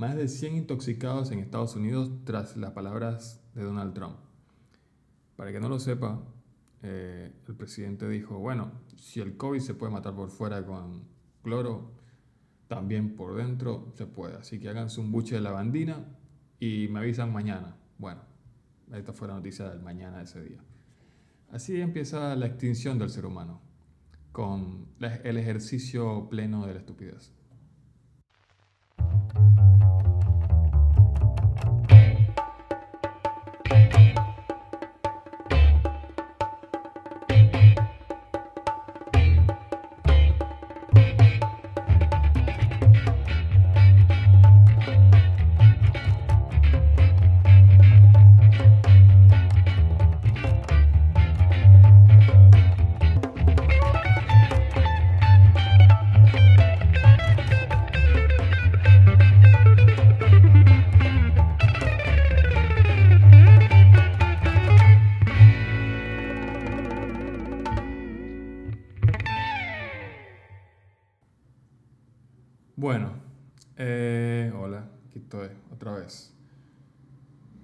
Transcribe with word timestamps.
más 0.00 0.16
de 0.16 0.28
100 0.28 0.56
intoxicados 0.56 1.30
en 1.30 1.40
Estados 1.40 1.76
Unidos 1.76 2.10
tras 2.24 2.56
las 2.56 2.70
palabras 2.70 3.44
de 3.54 3.62
Donald 3.64 3.92
Trump. 3.92 4.16
Para 5.36 5.52
que 5.52 5.60
no 5.60 5.68
lo 5.68 5.78
sepa, 5.78 6.24
eh, 6.82 7.30
el 7.46 7.54
presidente 7.54 8.08
dijo, 8.08 8.38
bueno, 8.38 8.72
si 8.96 9.20
el 9.20 9.36
COVID 9.36 9.60
se 9.60 9.74
puede 9.74 9.92
matar 9.92 10.14
por 10.14 10.30
fuera 10.30 10.64
con 10.64 11.06
cloro, 11.42 11.92
también 12.66 13.14
por 13.14 13.36
dentro 13.36 13.92
se 13.94 14.06
puede. 14.06 14.38
Así 14.38 14.58
que 14.58 14.70
háganse 14.70 15.02
un 15.02 15.12
buche 15.12 15.34
de 15.34 15.42
lavandina 15.42 16.02
y 16.58 16.88
me 16.88 17.00
avisan 17.00 17.30
mañana. 17.30 17.76
Bueno, 17.98 18.22
esta 18.94 19.12
fue 19.12 19.28
la 19.28 19.34
noticia 19.34 19.68
del 19.68 19.80
mañana 19.80 20.16
de 20.16 20.24
ese 20.24 20.42
día. 20.42 20.64
Así 21.50 21.78
empieza 21.78 22.34
la 22.36 22.46
extinción 22.46 22.98
del 22.98 23.10
ser 23.10 23.26
humano, 23.26 23.60
con 24.32 24.86
el 24.98 25.36
ejercicio 25.36 26.26
pleno 26.30 26.66
de 26.66 26.72
la 26.72 26.80
estupidez. 26.80 27.34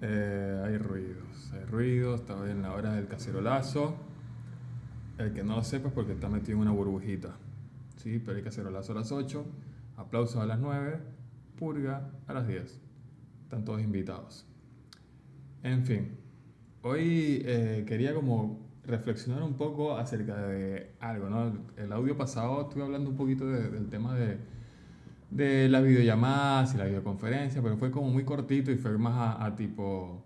Eh, 0.01 0.63
hay 0.65 0.77
ruidos, 0.77 1.51
hay 1.53 1.65
ruidos, 1.65 2.21
estaba 2.21 2.49
en 2.49 2.61
la 2.61 2.73
hora 2.73 2.93
del 2.93 3.07
cacerolazo. 3.07 3.95
El 5.17 5.33
que 5.33 5.43
no 5.43 5.55
lo 5.55 5.63
sepa 5.63 5.87
es 5.87 5.93
porque 5.93 6.13
está 6.13 6.29
metido 6.29 6.57
en 6.57 6.61
una 6.61 6.71
burbujita. 6.71 7.35
¿sí? 7.95 8.19
Pero 8.19 8.37
hay 8.37 8.43
cacerolazo 8.43 8.91
a 8.91 8.95
las 8.95 9.11
8, 9.11 9.45
aplausos 9.97 10.37
a 10.37 10.45
las 10.45 10.59
9, 10.59 10.99
purga 11.57 12.11
a 12.27 12.33
las 12.33 12.47
10. 12.47 12.79
Están 13.43 13.65
todos 13.65 13.81
invitados. 13.81 14.45
En 15.63 15.83
fin, 15.85 16.11
hoy 16.83 17.41
eh, 17.45 17.83
quería 17.87 18.13
como 18.13 18.67
reflexionar 18.85 19.43
un 19.43 19.55
poco 19.55 19.97
acerca 19.97 20.37
de 20.47 20.91
algo, 20.99 21.29
¿no? 21.29 21.51
El 21.75 21.91
audio 21.91 22.15
pasado 22.15 22.61
estuve 22.61 22.83
hablando 22.83 23.09
un 23.09 23.17
poquito 23.17 23.45
del 23.45 23.89
tema 23.89 24.15
de 24.15 24.37
de 25.29 25.67
las 25.69 25.83
videollamadas 25.83 26.73
y 26.73 26.77
la 26.77 26.85
videoconferencia, 26.85 27.61
pero 27.61 27.77
fue 27.77 27.91
como 27.91 28.09
muy 28.09 28.23
cortito 28.23 28.71
y 28.71 28.77
fue 28.77 28.97
más 28.97 29.37
a, 29.39 29.55
tipo 29.55 30.25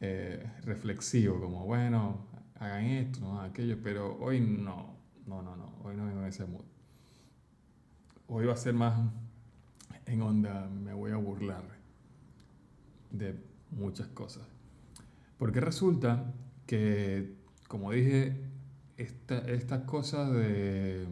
eh, 0.00 0.50
reflexivo, 0.64 1.40
como 1.40 1.66
bueno, 1.66 2.26
hagan 2.58 2.84
esto, 2.84 3.20
no 3.20 3.40
aquello, 3.40 3.78
pero 3.82 4.18
hoy 4.20 4.40
no, 4.40 4.96
no, 5.26 5.42
no, 5.42 5.56
no, 5.56 5.74
hoy 5.84 5.96
no 5.96 6.06
vengo 6.06 6.20
en 6.20 6.26
ese 6.26 6.46
mood. 6.46 6.64
Hoy 8.28 8.46
va 8.46 8.52
a 8.54 8.56
ser 8.56 8.74
más 8.74 8.98
en 10.06 10.22
onda, 10.22 10.68
me 10.68 10.94
voy 10.94 11.10
a 11.12 11.16
burlar 11.16 11.64
de 13.10 13.36
muchas 13.70 14.08
cosas. 14.08 14.46
Porque 15.36 15.60
resulta 15.60 16.32
que, 16.66 17.34
como 17.66 17.92
dije, 17.92 18.36
esta, 18.96 19.38
estas 19.38 19.82
cosas 19.84 20.32
de 20.32 21.06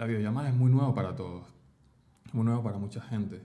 la 0.00 0.06
videollamada 0.06 0.48
es 0.48 0.54
muy 0.54 0.70
nuevo 0.72 0.94
para 0.94 1.14
todos, 1.14 1.44
muy 2.32 2.46
nuevo 2.46 2.62
para 2.62 2.78
mucha 2.78 3.02
gente. 3.02 3.42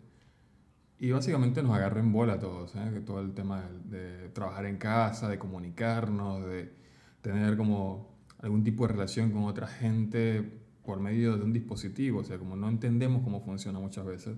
Y 1.00 1.12
básicamente 1.12 1.62
nos 1.62 1.76
agarra 1.76 2.00
en 2.00 2.14
bola 2.14 2.36
a 2.36 2.40
todos, 2.40 2.74
¿eh? 2.78 3.02
todo 3.06 3.20
el 3.20 3.34
tema 3.34 3.70
de, 3.84 4.30
trabajar 4.30 4.66
en 4.66 4.78
casa, 4.78 5.28
de 5.28 5.38
comunicarnos, 5.38 6.46
de 6.46 6.72
tener 7.20 7.58
como 7.58 8.08
algún 8.40 8.64
tipo 8.64 8.88
de 8.88 8.94
relación 8.94 9.32
con 9.32 9.44
otra 9.44 9.68
gente 9.68 10.50
por 10.86 11.02
medio 11.02 11.36
de 11.36 11.44
un 11.44 11.52
dispositivo, 11.52 12.22
o 12.22 12.24
sea, 12.24 12.38
como 12.38 12.56
no 12.56 12.70
entendemos 12.70 13.22
cómo 13.22 13.42
funciona 13.42 13.78
muchas 13.78 14.06
veces, 14.06 14.38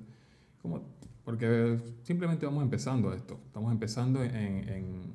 como, 0.64 0.82
porque 1.24 1.80
simplemente 2.02 2.48
vamos 2.48 2.64
empezando 2.64 3.14
esto, 3.14 3.40
estamos 3.46 3.72
empezando 3.72 4.24
en, 4.24 5.14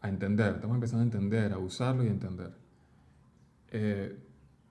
a 0.00 0.08
entender, 0.08 0.54
estamos 0.54 0.76
empezando 0.76 1.00
a 1.00 1.06
entender, 1.06 1.52
a 1.52 1.58
usarlo 1.58 2.04
y 2.04 2.06
a 2.06 2.12
entender. 2.12 2.52
Eh, 3.72 4.25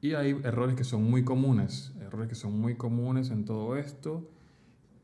y 0.05 0.13
hay 0.13 0.39
errores 0.43 0.75
que 0.75 0.83
son 0.83 1.03
muy 1.09 1.23
comunes, 1.23 1.91
errores 1.99 2.29
que 2.29 2.35
son 2.35 2.59
muy 2.59 2.75
comunes 2.75 3.31
en 3.31 3.43
todo 3.43 3.75
esto 3.75 4.29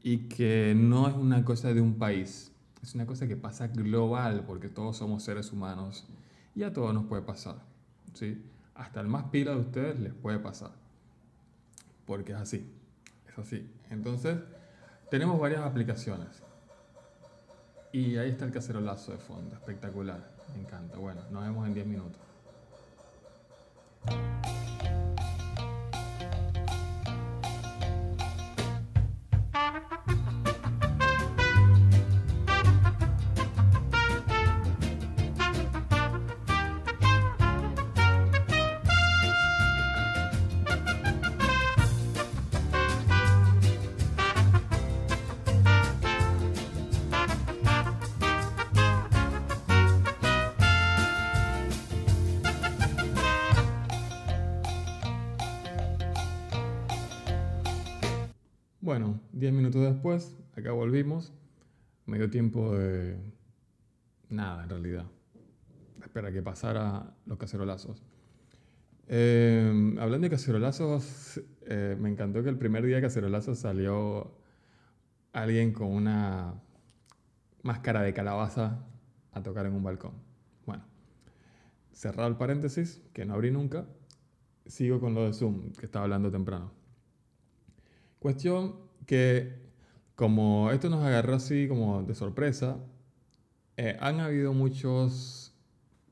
y 0.03 0.29
que 0.29 0.75
no 0.77 1.07
es 1.07 1.15
una 1.15 1.43
cosa 1.43 1.73
de 1.73 1.81
un 1.81 1.95
país, 1.95 2.51
es 2.83 2.93
una 2.93 3.07
cosa 3.07 3.27
que 3.27 3.35
pasa 3.35 3.67
global 3.67 4.43
porque 4.45 4.69
todos 4.69 4.97
somos 4.97 5.23
seres 5.23 5.51
humanos 5.51 6.05
y 6.53 6.61
a 6.61 6.71
todos 6.71 6.93
nos 6.93 7.05
puede 7.05 7.23
pasar. 7.23 7.63
¿sí? 8.13 8.45
Hasta 8.75 9.01
el 9.01 9.07
más 9.07 9.23
pila 9.31 9.51
de 9.51 9.61
ustedes 9.61 9.99
les 9.99 10.13
puede 10.13 10.37
pasar. 10.37 10.71
Porque 12.05 12.33
es 12.33 12.37
así, 12.37 12.71
es 13.27 13.39
así. 13.39 13.67
Entonces, 13.89 14.37
tenemos 15.09 15.39
varias 15.39 15.61
aplicaciones. 15.61 16.43
Y 17.91 18.17
ahí 18.17 18.29
está 18.29 18.45
el 18.45 18.51
cacerolazo 18.51 19.13
de 19.13 19.17
fondo, 19.17 19.55
espectacular, 19.55 20.31
me 20.53 20.61
encanta. 20.61 20.97
Bueno, 20.99 21.21
nos 21.31 21.43
vemos 21.43 21.67
en 21.67 21.73
10 21.73 21.87
minutos. 21.87 22.21
Volvimos. 60.91 61.31
Me 62.05 62.17
dio 62.17 62.29
tiempo 62.29 62.75
de 62.75 63.15
nada, 64.27 64.63
en 64.63 64.69
realidad. 64.69 65.05
Espera 66.01 66.33
que 66.33 66.41
pasara 66.41 67.15
los 67.25 67.37
cacerolazos. 67.37 68.03
Eh, 69.07 69.95
hablando 69.97 70.25
de 70.25 70.29
cacerolazos, 70.29 71.39
eh, 71.61 71.95
me 71.97 72.09
encantó 72.09 72.43
que 72.43 72.49
el 72.49 72.57
primer 72.57 72.85
día 72.85 72.97
de 72.97 73.03
cacerolazos 73.03 73.59
salió 73.59 74.33
alguien 75.31 75.71
con 75.71 75.87
una 75.87 76.55
máscara 77.63 78.01
de 78.01 78.13
calabaza 78.13 78.85
a 79.31 79.41
tocar 79.41 79.65
en 79.67 79.71
un 79.75 79.83
balcón. 79.83 80.15
Bueno, 80.65 80.83
cerrado 81.93 82.27
el 82.27 82.35
paréntesis, 82.35 83.01
que 83.13 83.23
no 83.23 83.35
abrí 83.35 83.49
nunca, 83.49 83.85
sigo 84.65 84.99
con 84.99 85.13
lo 85.13 85.25
de 85.25 85.31
Zoom, 85.31 85.71
que 85.71 85.85
estaba 85.85 86.03
hablando 86.03 86.29
temprano. 86.29 86.73
Cuestión 88.19 88.75
que, 89.05 89.70
como 90.15 90.71
esto 90.71 90.89
nos 90.89 91.03
agarró 91.03 91.35
así 91.35 91.67
como 91.67 92.03
de 92.03 92.15
sorpresa, 92.15 92.77
eh, 93.77 93.97
han 93.99 94.19
habido 94.19 94.53
muchos 94.53 95.55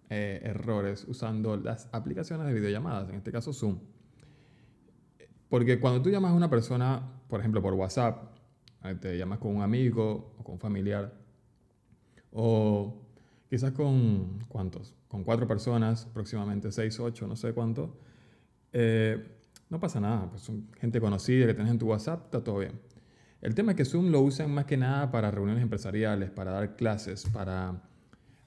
eh, 0.10 0.42
errores 0.44 1.06
usando 1.08 1.58
las 1.58 1.88
aplicaciones 1.92 2.48
de 2.48 2.54
videollamadas, 2.54 3.10
en 3.10 3.16
este 3.16 3.32
caso 3.32 3.54
Zoom. 3.54 3.80
Porque 5.50 5.80
cuando 5.80 6.02
tú 6.02 6.10
llamas 6.10 6.32
a 6.32 6.36
una 6.36 6.50
persona, 6.50 7.22
por 7.28 7.40
ejemplo 7.40 7.62
por 7.62 7.74
WhatsApp, 7.74 8.36
eh, 8.84 8.96
te 8.96 9.18
llamas 9.18 9.40
con 9.40 9.56
un 9.56 9.62
amigo 9.62 10.34
o 10.38 10.44
con 10.44 10.54
un 10.54 10.60
familiar, 10.60 11.14
o 12.32 13.02
quizás 13.50 13.72
con 13.72 14.46
cuántos, 14.48 14.96
con 15.08 15.24
cuatro 15.24 15.48
personas, 15.48 16.06
próximamente 16.06 16.72
seis, 16.72 17.00
ocho, 17.00 17.28
no 17.28 17.36
sé 17.36 17.54
cuánto, 17.54 17.98
no 19.70 19.80
pasa 19.80 20.00
nada, 20.00 20.30
pues 20.30 20.44
son 20.44 20.70
gente 20.80 21.00
conocida 21.02 21.46
que 21.46 21.54
tienes 21.54 21.72
en 21.72 21.80
tu 21.80 21.88
WhatsApp, 21.88 22.26
está 22.26 22.44
todo 22.44 22.60
bien. 22.60 22.80
El 23.42 23.56
tema 23.56 23.72
es 23.72 23.78
que 23.78 23.86
Zoom 23.86 24.12
lo 24.12 24.22
usan 24.22 24.52
más 24.52 24.66
que 24.66 24.76
nada 24.76 25.12
para 25.12 25.32
reuniones 25.32 25.64
empresariales, 25.64 26.30
para 26.30 26.52
dar 26.52 26.76
clases, 26.76 27.26
para 27.30 27.82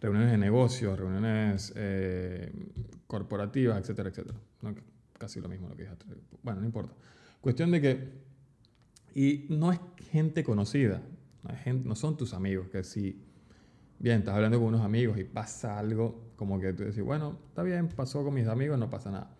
reuniones 0.00 0.32
de 0.32 0.38
negocios, 0.38 0.98
reuniones 0.98 1.72
eh, 1.76 2.52
corporativas, 3.06 3.78
etcétera, 3.78 4.10
etcétera. 4.10 4.38
casi 5.18 5.40
lo 5.40 5.48
mismo 5.48 5.68
lo 5.68 5.76
que 5.76 5.84
dije. 5.84 5.94
Bueno, 6.42 6.60
no 6.60 6.66
importa. 6.66 6.92
Cuestión 7.40 7.70
de 7.70 7.80
que 7.80 8.22
Y 9.14 9.46
no 9.48 9.72
es 9.72 9.80
gente 10.10 10.44
conocida, 10.44 11.02
no, 11.42 11.56
gente, 11.56 11.88
no 11.88 11.94
son 11.94 12.16
tus 12.16 12.34
amigos, 12.34 12.68
que 12.68 12.84
si, 12.84 13.24
bien, 13.98 14.18
estás 14.18 14.34
hablando 14.34 14.58
con 14.58 14.68
unos 14.68 14.82
amigos 14.82 15.18
y 15.18 15.24
pasa 15.24 15.78
algo, 15.78 16.32
como 16.36 16.60
que 16.60 16.72
tú 16.72 16.82
decís, 16.82 17.02
bueno, 17.02 17.38
está 17.48 17.62
bien, 17.62 17.88
pasó 17.88 18.24
con 18.24 18.34
mis 18.34 18.46
amigos, 18.46 18.78
no 18.78 18.90
pasa 18.90 19.10
nada. 19.10 19.30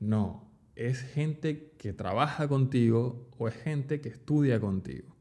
No, 0.00 0.47
es 0.78 1.02
gente 1.02 1.72
que 1.76 1.92
trabaja 1.92 2.46
contigo 2.46 3.28
o 3.36 3.48
es 3.48 3.54
gente 3.56 4.00
que 4.00 4.08
estudia 4.08 4.60
contigo. 4.60 5.16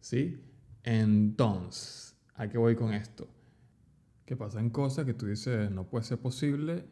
¿Sí? 0.00 0.42
Entonces, 0.82 2.16
¿a 2.34 2.48
qué 2.48 2.58
voy 2.58 2.74
con 2.74 2.92
esto? 2.92 3.28
Que 4.26 4.34
pasan 4.36 4.70
cosas 4.70 5.06
que 5.06 5.14
tú 5.14 5.26
dices, 5.26 5.70
no 5.70 5.84
puede 5.84 6.04
ser 6.04 6.18
posible 6.18 6.84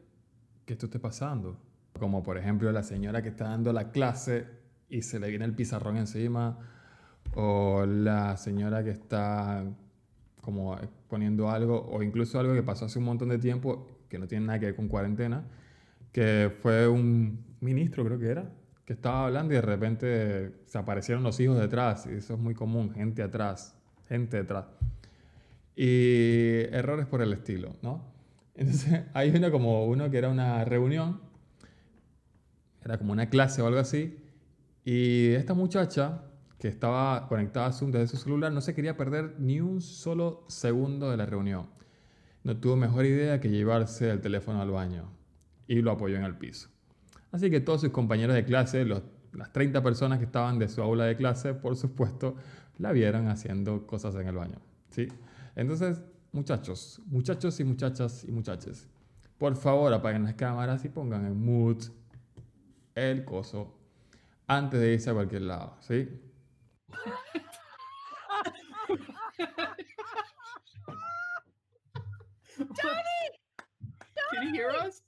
que 0.64 0.74
esto 0.74 0.86
esté 0.86 1.00
pasando. 1.00 1.58
Como 1.98 2.22
por 2.22 2.38
ejemplo 2.38 2.70
la 2.70 2.84
señora 2.84 3.22
que 3.22 3.30
está 3.30 3.46
dando 3.46 3.72
la 3.72 3.90
clase 3.90 4.46
y 4.88 5.02
se 5.02 5.18
le 5.18 5.28
viene 5.28 5.44
el 5.44 5.54
pizarrón 5.56 5.96
encima. 5.96 6.58
O 7.34 7.84
la 7.86 8.36
señora 8.36 8.84
que 8.84 8.90
está 8.90 9.64
como 10.40 10.78
poniendo 11.08 11.50
algo, 11.50 11.88
o 11.90 12.04
incluso 12.04 12.38
algo 12.38 12.54
que 12.54 12.62
pasó 12.62 12.84
hace 12.84 13.00
un 13.00 13.04
montón 13.06 13.30
de 13.30 13.38
tiempo, 13.38 13.98
que 14.08 14.20
no 14.20 14.28
tiene 14.28 14.46
nada 14.46 14.60
que 14.60 14.66
ver 14.66 14.76
con 14.76 14.86
cuarentena, 14.86 15.44
que 16.12 16.52
fue 16.62 16.86
un 16.86 17.49
ministro, 17.60 18.04
creo 18.04 18.18
que 18.18 18.28
era, 18.28 18.50
que 18.84 18.92
estaba 18.92 19.26
hablando 19.26 19.52
y 19.52 19.56
de 19.56 19.62
repente 19.62 20.52
se 20.66 20.78
aparecieron 20.78 21.22
los 21.22 21.38
hijos 21.40 21.58
detrás, 21.58 22.06
y 22.06 22.16
eso 22.16 22.34
es 22.34 22.40
muy 22.40 22.54
común, 22.54 22.92
gente 22.92 23.22
atrás, 23.22 23.76
gente 24.08 24.38
detrás. 24.38 24.66
Y 25.76 26.62
errores 26.72 27.06
por 27.06 27.22
el 27.22 27.32
estilo, 27.32 27.76
¿no? 27.82 28.04
Entonces 28.54 29.04
hay 29.14 29.30
uno 29.30 29.50
como 29.50 29.86
uno 29.86 30.10
que 30.10 30.18
era 30.18 30.28
una 30.28 30.64
reunión, 30.64 31.20
era 32.84 32.98
como 32.98 33.12
una 33.12 33.28
clase 33.28 33.62
o 33.62 33.66
algo 33.66 33.78
así, 33.78 34.18
y 34.84 35.28
esta 35.34 35.54
muchacha 35.54 36.24
que 36.58 36.68
estaba 36.68 37.26
conectada 37.28 37.66
a 37.66 37.72
Zoom 37.72 37.90
desde 37.90 38.08
su 38.08 38.16
celular 38.18 38.52
no 38.52 38.60
se 38.60 38.74
quería 38.74 38.96
perder 38.96 39.36
ni 39.38 39.60
un 39.60 39.80
solo 39.80 40.44
segundo 40.48 41.10
de 41.10 41.16
la 41.16 41.26
reunión. 41.26 41.70
No 42.44 42.56
tuvo 42.56 42.76
mejor 42.76 43.06
idea 43.06 43.40
que 43.40 43.50
llevarse 43.50 44.10
el 44.10 44.20
teléfono 44.20 44.60
al 44.60 44.70
baño 44.70 45.10
y 45.66 45.80
lo 45.80 45.90
apoyó 45.90 46.16
en 46.16 46.24
el 46.24 46.36
piso. 46.36 46.68
Así 47.32 47.50
que 47.50 47.60
todos 47.60 47.80
sus 47.82 47.90
compañeros 47.90 48.34
de 48.34 48.44
clase, 48.44 48.84
las 48.84 49.52
30 49.52 49.82
personas 49.82 50.18
que 50.18 50.24
estaban 50.24 50.58
de 50.58 50.68
su 50.68 50.82
aula 50.82 51.04
de 51.04 51.16
clase, 51.16 51.54
por 51.54 51.76
supuesto, 51.76 52.36
la 52.78 52.92
vieron 52.92 53.28
haciendo 53.28 53.86
cosas 53.86 54.14
en 54.16 54.26
el 54.26 54.36
baño. 54.36 54.58
¿sí? 54.90 55.08
Entonces, 55.54 56.02
muchachos, 56.32 57.00
muchachos 57.06 57.60
y 57.60 57.64
muchachas 57.64 58.24
y 58.24 58.32
muchaches, 58.32 58.88
por 59.38 59.54
favor 59.56 59.92
apaguen 59.92 60.24
las 60.24 60.34
cámaras 60.34 60.84
y 60.84 60.88
pongan 60.88 61.26
en 61.26 61.36
mood 61.44 61.84
el 62.94 63.24
coso 63.24 63.78
antes 64.46 64.80
de 64.80 64.94
irse 64.94 65.10
a 65.10 65.14
cualquier 65.14 65.42
lado. 65.42 65.76
¿sí? 65.80 66.08
Can 74.32 74.54
you 74.54 74.54
hear 74.54 74.70
us? 74.86 75.02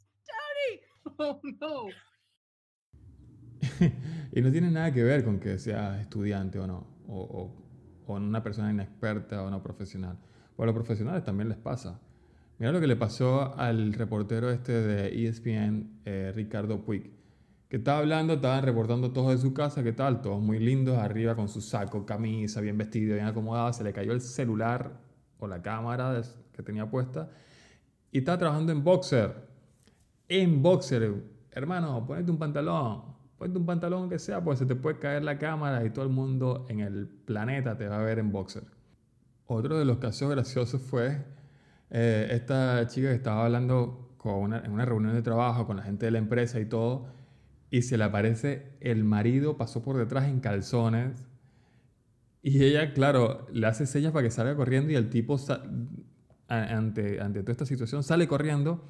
Oh 1.18 1.40
no. 1.60 1.90
y 4.32 4.40
no 4.40 4.50
tiene 4.50 4.70
nada 4.70 4.92
que 4.92 5.02
ver 5.02 5.24
con 5.24 5.38
que 5.38 5.58
sea 5.58 6.00
estudiante 6.00 6.58
o 6.58 6.66
no, 6.66 6.86
o, 7.08 7.52
o, 8.06 8.14
una 8.14 8.42
persona 8.42 8.70
inexperta 8.70 9.42
o 9.42 9.50
no 9.50 9.62
profesional. 9.62 10.18
Pues 10.54 10.64
a 10.64 10.66
los 10.66 10.74
profesionales 10.74 11.24
también 11.24 11.48
les 11.48 11.56
pasa. 11.56 11.98
Mira 12.58 12.72
lo 12.72 12.80
que 12.80 12.86
le 12.86 12.96
pasó 12.96 13.56
al 13.56 13.94
reportero 13.94 14.50
este 14.50 14.72
de 14.72 15.26
ESPN, 15.26 16.00
eh, 16.04 16.32
Ricardo 16.34 16.84
Puig, 16.84 17.10
que 17.68 17.78
estaba 17.78 17.98
hablando, 17.98 18.34
estaban 18.34 18.62
reportando 18.64 19.12
todos 19.12 19.32
de 19.32 19.38
su 19.38 19.54
casa, 19.54 19.82
¿qué 19.82 19.92
tal? 19.92 20.20
Todos 20.20 20.42
muy 20.42 20.58
lindos, 20.58 20.98
arriba 20.98 21.34
con 21.34 21.48
su 21.48 21.62
saco, 21.62 22.04
camisa, 22.04 22.60
bien 22.60 22.76
vestido, 22.76 23.14
bien 23.14 23.26
acomodado, 23.26 23.72
se 23.72 23.82
le 23.82 23.92
cayó 23.92 24.12
el 24.12 24.20
celular 24.20 25.00
o 25.38 25.46
la 25.46 25.62
cámara 25.62 26.20
que 26.52 26.62
tenía 26.62 26.90
puesta 26.90 27.30
y 28.12 28.18
estaba 28.18 28.38
trabajando 28.38 28.72
en 28.72 28.84
boxer. 28.84 29.34
En 30.28 30.62
boxer, 30.62 31.14
hermano, 31.50 32.06
ponete 32.06 32.30
un 32.30 32.38
pantalón, 32.38 33.11
Ponte 33.42 33.58
un 33.58 33.66
pantalón 33.66 34.08
que 34.08 34.20
sea, 34.20 34.40
pues 34.44 34.60
se 34.60 34.66
te 34.66 34.76
puede 34.76 35.00
caer 35.00 35.24
la 35.24 35.36
cámara 35.36 35.84
y 35.84 35.90
todo 35.90 36.04
el 36.04 36.12
mundo 36.12 36.64
en 36.68 36.78
el 36.78 37.08
planeta 37.08 37.76
te 37.76 37.88
va 37.88 37.98
a 37.98 38.04
ver 38.04 38.20
en 38.20 38.30
boxer. 38.30 38.62
Otro 39.46 39.76
de 39.80 39.84
los 39.84 39.98
casos 39.98 40.30
graciosos 40.30 40.80
fue 40.80 41.24
eh, 41.90 42.28
esta 42.30 42.86
chica 42.86 43.08
que 43.08 43.16
estaba 43.16 43.44
hablando 43.44 44.14
con 44.16 44.54
en 44.54 44.70
una 44.70 44.84
reunión 44.84 45.14
de 45.14 45.22
trabajo 45.22 45.66
con 45.66 45.78
la 45.78 45.82
gente 45.82 46.06
de 46.06 46.12
la 46.12 46.18
empresa 46.18 46.60
y 46.60 46.66
todo, 46.66 47.08
y 47.68 47.82
se 47.82 47.98
le 47.98 48.04
aparece 48.04 48.76
el 48.78 49.02
marido, 49.02 49.56
pasó 49.56 49.82
por 49.82 49.96
detrás 49.96 50.28
en 50.28 50.38
calzones, 50.38 51.26
y 52.42 52.62
ella, 52.62 52.92
claro, 52.92 53.48
le 53.52 53.66
hace 53.66 53.86
señas 53.86 54.12
para 54.12 54.22
que 54.22 54.30
salga 54.30 54.54
corriendo 54.54 54.92
y 54.92 54.94
el 54.94 55.10
tipo, 55.10 55.36
ante, 56.46 57.20
ante 57.20 57.40
toda 57.40 57.50
esta 57.50 57.66
situación, 57.66 58.04
sale 58.04 58.28
corriendo 58.28 58.84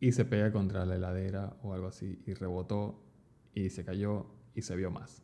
y 0.00 0.12
se 0.12 0.24
pega 0.24 0.50
contra 0.50 0.86
la 0.86 0.94
heladera 0.94 1.58
o 1.62 1.74
algo 1.74 1.88
así 1.88 2.22
y 2.26 2.32
rebotó 2.32 3.11
y 3.54 3.70
se 3.70 3.84
cayó 3.84 4.26
y 4.54 4.62
se 4.62 4.76
vio 4.76 4.90
más. 4.90 5.22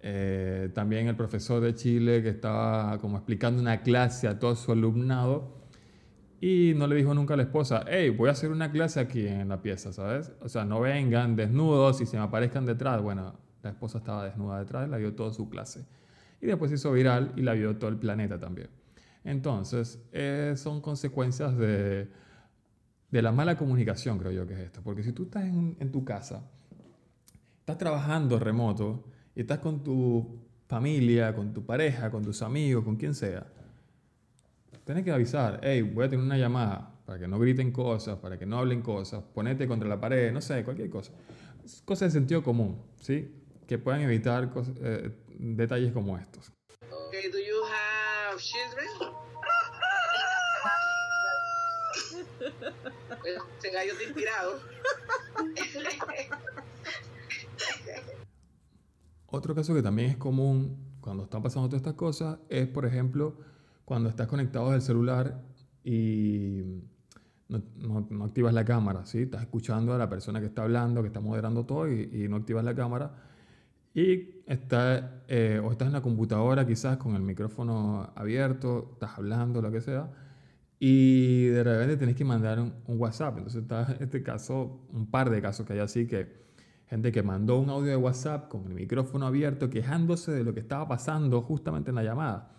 Eh, 0.00 0.70
también 0.74 1.08
el 1.08 1.16
profesor 1.16 1.60
de 1.60 1.74
Chile 1.74 2.22
que 2.22 2.28
estaba 2.28 2.98
como 2.98 3.16
explicando 3.16 3.60
una 3.60 3.82
clase 3.82 4.28
a 4.28 4.38
todo 4.38 4.54
su 4.54 4.70
alumnado 4.70 5.58
y 6.40 6.72
no 6.76 6.86
le 6.86 6.94
dijo 6.94 7.14
nunca 7.14 7.34
a 7.34 7.36
la 7.36 7.42
esposa, 7.42 7.84
hey, 7.88 8.10
voy 8.10 8.28
a 8.28 8.32
hacer 8.32 8.50
una 8.50 8.70
clase 8.70 9.00
aquí 9.00 9.26
en 9.26 9.48
la 9.48 9.60
pieza, 9.60 9.92
¿sabes? 9.92 10.32
O 10.40 10.48
sea, 10.48 10.64
no 10.64 10.80
vengan 10.80 11.34
desnudos 11.34 12.00
y 12.00 12.06
se 12.06 12.16
me 12.16 12.22
aparezcan 12.22 12.64
detrás. 12.64 13.02
Bueno, 13.02 13.34
la 13.62 13.70
esposa 13.70 13.98
estaba 13.98 14.24
desnuda 14.24 14.60
detrás, 14.60 14.88
la 14.88 14.98
vio 14.98 15.14
toda 15.14 15.32
su 15.32 15.48
clase. 15.48 15.84
Y 16.40 16.46
después 16.46 16.70
hizo 16.70 16.92
viral 16.92 17.32
y 17.34 17.42
la 17.42 17.54
vio 17.54 17.76
todo 17.76 17.90
el 17.90 17.96
planeta 17.96 18.38
también. 18.38 18.68
Entonces, 19.24 20.00
eh, 20.12 20.54
son 20.56 20.80
consecuencias 20.80 21.58
de, 21.58 22.08
de, 23.10 23.22
la 23.22 23.32
mala 23.32 23.56
comunicación, 23.56 24.16
creo 24.18 24.30
yo 24.30 24.46
que 24.46 24.54
es 24.54 24.60
esto. 24.60 24.80
Porque 24.84 25.02
si 25.02 25.12
tú 25.12 25.24
estás 25.24 25.42
en, 25.44 25.76
en 25.80 25.90
tu 25.90 26.04
casa 26.04 26.48
estás 27.68 27.76
trabajando 27.76 28.38
remoto 28.38 29.04
y 29.34 29.42
estás 29.42 29.58
con 29.58 29.84
tu 29.84 30.40
familia, 30.66 31.34
con 31.34 31.52
tu 31.52 31.66
pareja, 31.66 32.10
con 32.10 32.24
tus 32.24 32.40
amigos, 32.40 32.82
con 32.82 32.96
quien 32.96 33.14
sea, 33.14 33.46
tienes 34.86 35.04
que 35.04 35.10
avisar, 35.10 35.60
hey, 35.62 35.82
voy 35.82 36.06
a 36.06 36.08
tener 36.08 36.24
una 36.24 36.38
llamada 36.38 36.94
para 37.04 37.18
que 37.18 37.28
no 37.28 37.38
griten 37.38 37.70
cosas, 37.70 38.16
para 38.20 38.38
que 38.38 38.46
no 38.46 38.56
hablen 38.58 38.80
cosas, 38.80 39.22
ponete 39.34 39.68
contra 39.68 39.86
la 39.86 40.00
pared, 40.00 40.32
no 40.32 40.40
sé, 40.40 40.64
cualquier 40.64 40.88
cosa. 40.88 41.12
Cosas 41.84 42.10
de 42.10 42.20
sentido 42.20 42.42
común, 42.42 42.82
¿sí? 43.02 43.30
Que 43.66 43.76
puedan 43.76 44.00
evitar 44.00 44.50
eh, 44.80 45.10
detalles 45.38 45.92
como 45.92 46.16
estos. 46.16 46.50
Okay, 47.08 47.30
do 47.30 47.36
you 47.36 47.62
have 47.66 48.38
children? 48.40 48.88
Gallo 53.72 53.92
inspirado. 54.00 54.58
Otro 59.30 59.54
caso 59.54 59.74
que 59.74 59.82
también 59.82 60.10
es 60.10 60.16
común 60.16 60.76
cuando 61.00 61.24
están 61.24 61.42
pasando 61.42 61.68
todas 61.68 61.80
estas 61.80 61.94
cosas 61.94 62.38
es, 62.48 62.66
por 62.66 62.86
ejemplo, 62.86 63.36
cuando 63.84 64.08
estás 64.08 64.26
conectado 64.26 64.70
al 64.70 64.82
celular 64.82 65.42
y 65.84 66.62
no, 67.48 67.62
no, 68.10 68.24
activas 68.24 68.54
la 68.54 68.64
cámara, 68.64 69.04
¿sí? 69.06 69.22
Estás 69.22 69.42
escuchando 69.42 69.94
a 69.94 69.98
la 69.98 70.08
persona 70.08 70.40
que 70.40 70.46
está 70.46 70.62
hablando, 70.62 71.02
que 71.02 71.08
está 71.08 71.20
moderando 71.20 71.64
todo 71.66 71.90
y, 71.90 72.26
no 72.28 72.36
activas 72.36 72.64
la 72.64 72.74
cámara. 72.74 73.14
Y 73.94 74.42
está, 74.46 75.22
eh, 75.28 75.60
o 75.62 75.72
estás 75.72 75.88
en 75.88 75.94
la 75.94 76.02
computadora 76.02 76.66
quizás 76.66 76.96
con 76.98 77.14
el 77.14 77.22
micrófono 77.22 78.12
abierto, 78.14 78.90
estás 78.92 79.18
hablando, 79.18 79.60
lo 79.60 79.72
que 79.72 79.80
sea, 79.80 80.10
y 80.78 81.46
de 81.46 81.64
repente 81.64 81.96
tenés 81.96 82.16
que 82.16 82.24
mandar 82.24 82.60
un, 82.60 82.74
un 82.86 83.00
WhatsApp. 83.00 83.38
Entonces 83.38 83.62
está 83.62 83.96
este 84.00 84.22
caso, 84.22 84.86
un 84.92 85.06
par 85.10 85.30
de 85.30 85.42
casos 85.42 85.66
que 85.66 85.74
hay 85.74 85.80
así 85.80 86.06
que 86.06 86.47
Gente 86.88 87.12
que 87.12 87.22
mandó 87.22 87.58
un 87.58 87.68
audio 87.68 87.90
de 87.90 87.96
WhatsApp 87.96 88.48
con 88.48 88.66
el 88.66 88.72
micrófono 88.72 89.26
abierto 89.26 89.68
quejándose 89.68 90.32
de 90.32 90.42
lo 90.42 90.54
que 90.54 90.60
estaba 90.60 90.88
pasando 90.88 91.42
justamente 91.42 91.90
en 91.90 91.96
la 91.96 92.02
llamada. 92.02 92.50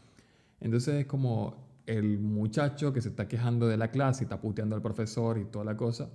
Entonces 0.60 0.96
es 0.96 1.06
como 1.08 1.82
el 1.88 2.20
muchacho 2.20 2.94
que 2.94 3.02
se 3.02 3.10
está 3.10 3.28
quejando 3.28 3.68
de 3.68 3.76
la 3.76 3.90
clase 3.90 4.24
y 4.24 4.26
está 4.26 4.40
puteando 4.40 4.76
al 4.76 4.84
profesor 4.84 5.40
y 5.40 5.46
toda 5.46 5.66
la 5.66 5.76
cosa. 5.76 6.12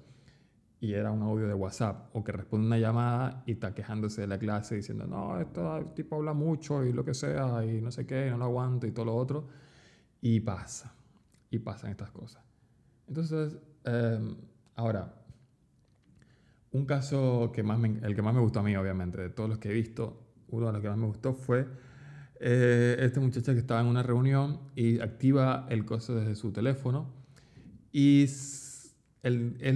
Y 0.78 0.92
era 0.92 1.10
un 1.10 1.22
audio 1.22 1.48
de 1.48 1.54
WhatsApp. 1.54 2.14
O 2.14 2.22
que 2.22 2.30
responde 2.30 2.68
una 2.68 2.78
llamada 2.78 3.42
y 3.46 3.52
está 3.52 3.74
quejándose 3.74 4.20
de 4.20 4.28
la 4.28 4.38
clase 4.38 4.76
diciendo, 4.76 5.08
no, 5.08 5.40
este 5.40 5.60
tipo 5.96 6.14
habla 6.14 6.34
mucho 6.34 6.84
y 6.84 6.92
lo 6.92 7.04
que 7.04 7.14
sea 7.14 7.64
y 7.64 7.80
no 7.80 7.90
sé 7.90 8.06
qué, 8.06 8.30
no 8.30 8.38
lo 8.38 8.44
aguanto 8.44 8.86
y 8.86 8.92
todo 8.92 9.06
lo 9.06 9.16
otro. 9.16 9.48
Y 10.20 10.38
pasa. 10.38 10.94
Y 11.50 11.58
pasan 11.58 11.90
estas 11.90 12.12
cosas. 12.12 12.44
Entonces, 13.08 13.56
em, 13.84 14.36
ahora, 14.76 15.23
un 16.74 16.86
caso 16.86 17.50
que 17.52 17.62
más 17.62 17.82
el 17.82 18.14
que 18.14 18.22
más 18.22 18.34
me 18.34 18.40
gustó 18.40 18.60
a 18.60 18.62
mí, 18.62 18.76
obviamente, 18.76 19.20
de 19.20 19.30
todos 19.30 19.48
los 19.48 19.58
que 19.58 19.70
he 19.70 19.72
visto, 19.72 20.20
uno 20.48 20.66
de 20.66 20.72
los 20.72 20.82
que 20.82 20.88
más 20.88 20.98
me 20.98 21.06
gustó 21.06 21.32
fue 21.32 21.66
eh, 22.40 22.96
este 22.98 23.20
muchacho 23.20 23.52
que 23.52 23.60
estaba 23.60 23.80
en 23.80 23.86
una 23.86 24.02
reunión 24.02 24.60
y 24.74 25.00
activa 25.00 25.66
el 25.70 25.84
coso 25.84 26.14
desde 26.16 26.34
su 26.34 26.52
teléfono 26.52 27.08
y 27.92 28.24
es 28.24 28.94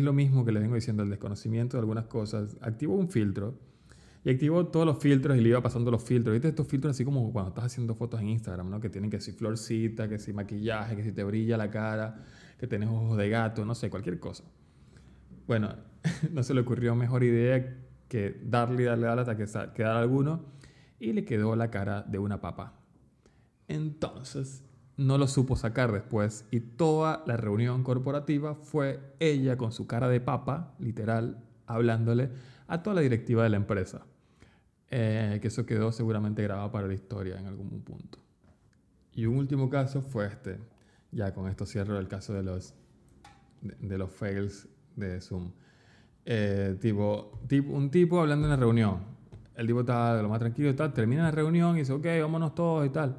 lo 0.00 0.12
mismo 0.12 0.44
que 0.44 0.52
le 0.52 0.60
vengo 0.60 0.74
diciendo, 0.74 1.04
el 1.04 1.10
desconocimiento 1.10 1.76
de 1.76 1.82
algunas 1.82 2.06
cosas. 2.06 2.56
Activó 2.60 2.96
un 2.96 3.08
filtro 3.08 3.58
Y 4.24 4.30
activó 4.30 4.66
todos 4.66 4.84
los 4.84 4.98
filtros 4.98 5.38
y 5.38 5.40
le 5.40 5.50
iba 5.50 5.62
pasando 5.62 5.90
los 5.90 6.02
filtros. 6.02 6.32
¿Viste 6.34 6.48
estos 6.48 6.66
filtros 6.66 6.96
así 6.96 7.04
como 7.04 7.32
cuando 7.32 7.50
estás 7.50 7.64
haciendo 7.66 7.94
fotos 7.94 8.20
en 8.20 8.28
Instagram, 8.28 8.68
¿no? 8.70 8.80
Que 8.80 8.90
tienen 8.90 9.10
que 9.10 9.20
si 9.20 9.32
florcita, 9.32 10.08
que 10.08 10.18
si 10.18 10.32
maquillaje, 10.32 10.96
que 10.96 11.04
si 11.04 11.12
te 11.12 11.24
brilla 11.24 11.56
la 11.56 11.70
cara, 11.70 12.24
que 12.58 12.66
tienes 12.66 12.88
ojos 12.88 13.16
de 13.16 13.30
gato, 13.30 13.64
no 13.64 13.74
sé, 13.74 13.88
cualquier 13.88 14.18
cosa. 14.18 14.44
Bueno, 15.46 15.74
no 16.32 16.42
se 16.42 16.54
le 16.54 16.60
ocurrió 16.60 16.94
mejor 16.94 17.24
idea 17.24 17.76
que 18.08 18.40
darle 18.42 18.82
y 18.82 18.86
darle, 18.86 19.06
darle 19.06 19.22
hasta 19.22 19.36
que 19.36 19.46
quedara 19.74 20.00
alguno 20.00 20.46
y 20.98 21.12
le 21.12 21.24
quedó 21.24 21.54
la 21.56 21.70
cara 21.70 22.02
de 22.02 22.18
una 22.18 22.40
papa. 22.40 22.74
Entonces, 23.68 24.64
no 24.96 25.16
lo 25.16 25.28
supo 25.28 25.56
sacar 25.56 25.92
después 25.92 26.44
y 26.50 26.60
toda 26.60 27.22
la 27.26 27.36
reunión 27.36 27.84
corporativa 27.84 28.54
fue 28.54 29.14
ella 29.20 29.56
con 29.56 29.72
su 29.72 29.86
cara 29.86 30.08
de 30.08 30.20
papa, 30.20 30.74
literal, 30.78 31.44
hablándole 31.66 32.30
a 32.66 32.82
toda 32.82 32.96
la 32.96 33.02
directiva 33.02 33.44
de 33.44 33.50
la 33.50 33.56
empresa. 33.56 34.06
Eh, 34.90 35.38
que 35.42 35.48
eso 35.48 35.66
quedó 35.66 35.92
seguramente 35.92 36.42
grabado 36.42 36.72
para 36.72 36.86
la 36.86 36.94
historia 36.94 37.38
en 37.38 37.46
algún 37.46 37.82
punto. 37.82 38.18
Y 39.12 39.26
un 39.26 39.36
último 39.36 39.68
caso 39.68 40.00
fue 40.00 40.26
este. 40.26 40.58
Ya 41.10 41.34
con 41.34 41.48
esto 41.48 41.66
cierro 41.66 41.98
el 41.98 42.08
caso 42.08 42.32
de 42.32 42.42
los, 42.42 42.74
de, 43.60 43.76
de 43.86 43.98
los 43.98 44.10
fails 44.10 44.66
de 44.96 45.20
Zoom. 45.20 45.52
Eh, 46.30 46.76
tipo, 46.78 47.40
tipo, 47.46 47.72
un 47.72 47.90
tipo 47.90 48.20
hablando 48.20 48.46
en 48.46 48.50
la 48.50 48.56
reunión. 48.56 48.98
El 49.54 49.66
tipo 49.66 49.80
estaba 49.80 50.14
de 50.14 50.22
lo 50.22 50.28
más 50.28 50.38
tranquilo 50.38 50.68
y 50.68 50.74
tal. 50.74 50.92
Termina 50.92 51.22
la 51.22 51.30
reunión 51.30 51.74
y 51.76 51.78
dice, 51.78 51.94
ok, 51.94 52.04
vámonos 52.20 52.54
todos 52.54 52.86
y 52.86 52.90
tal. 52.90 53.16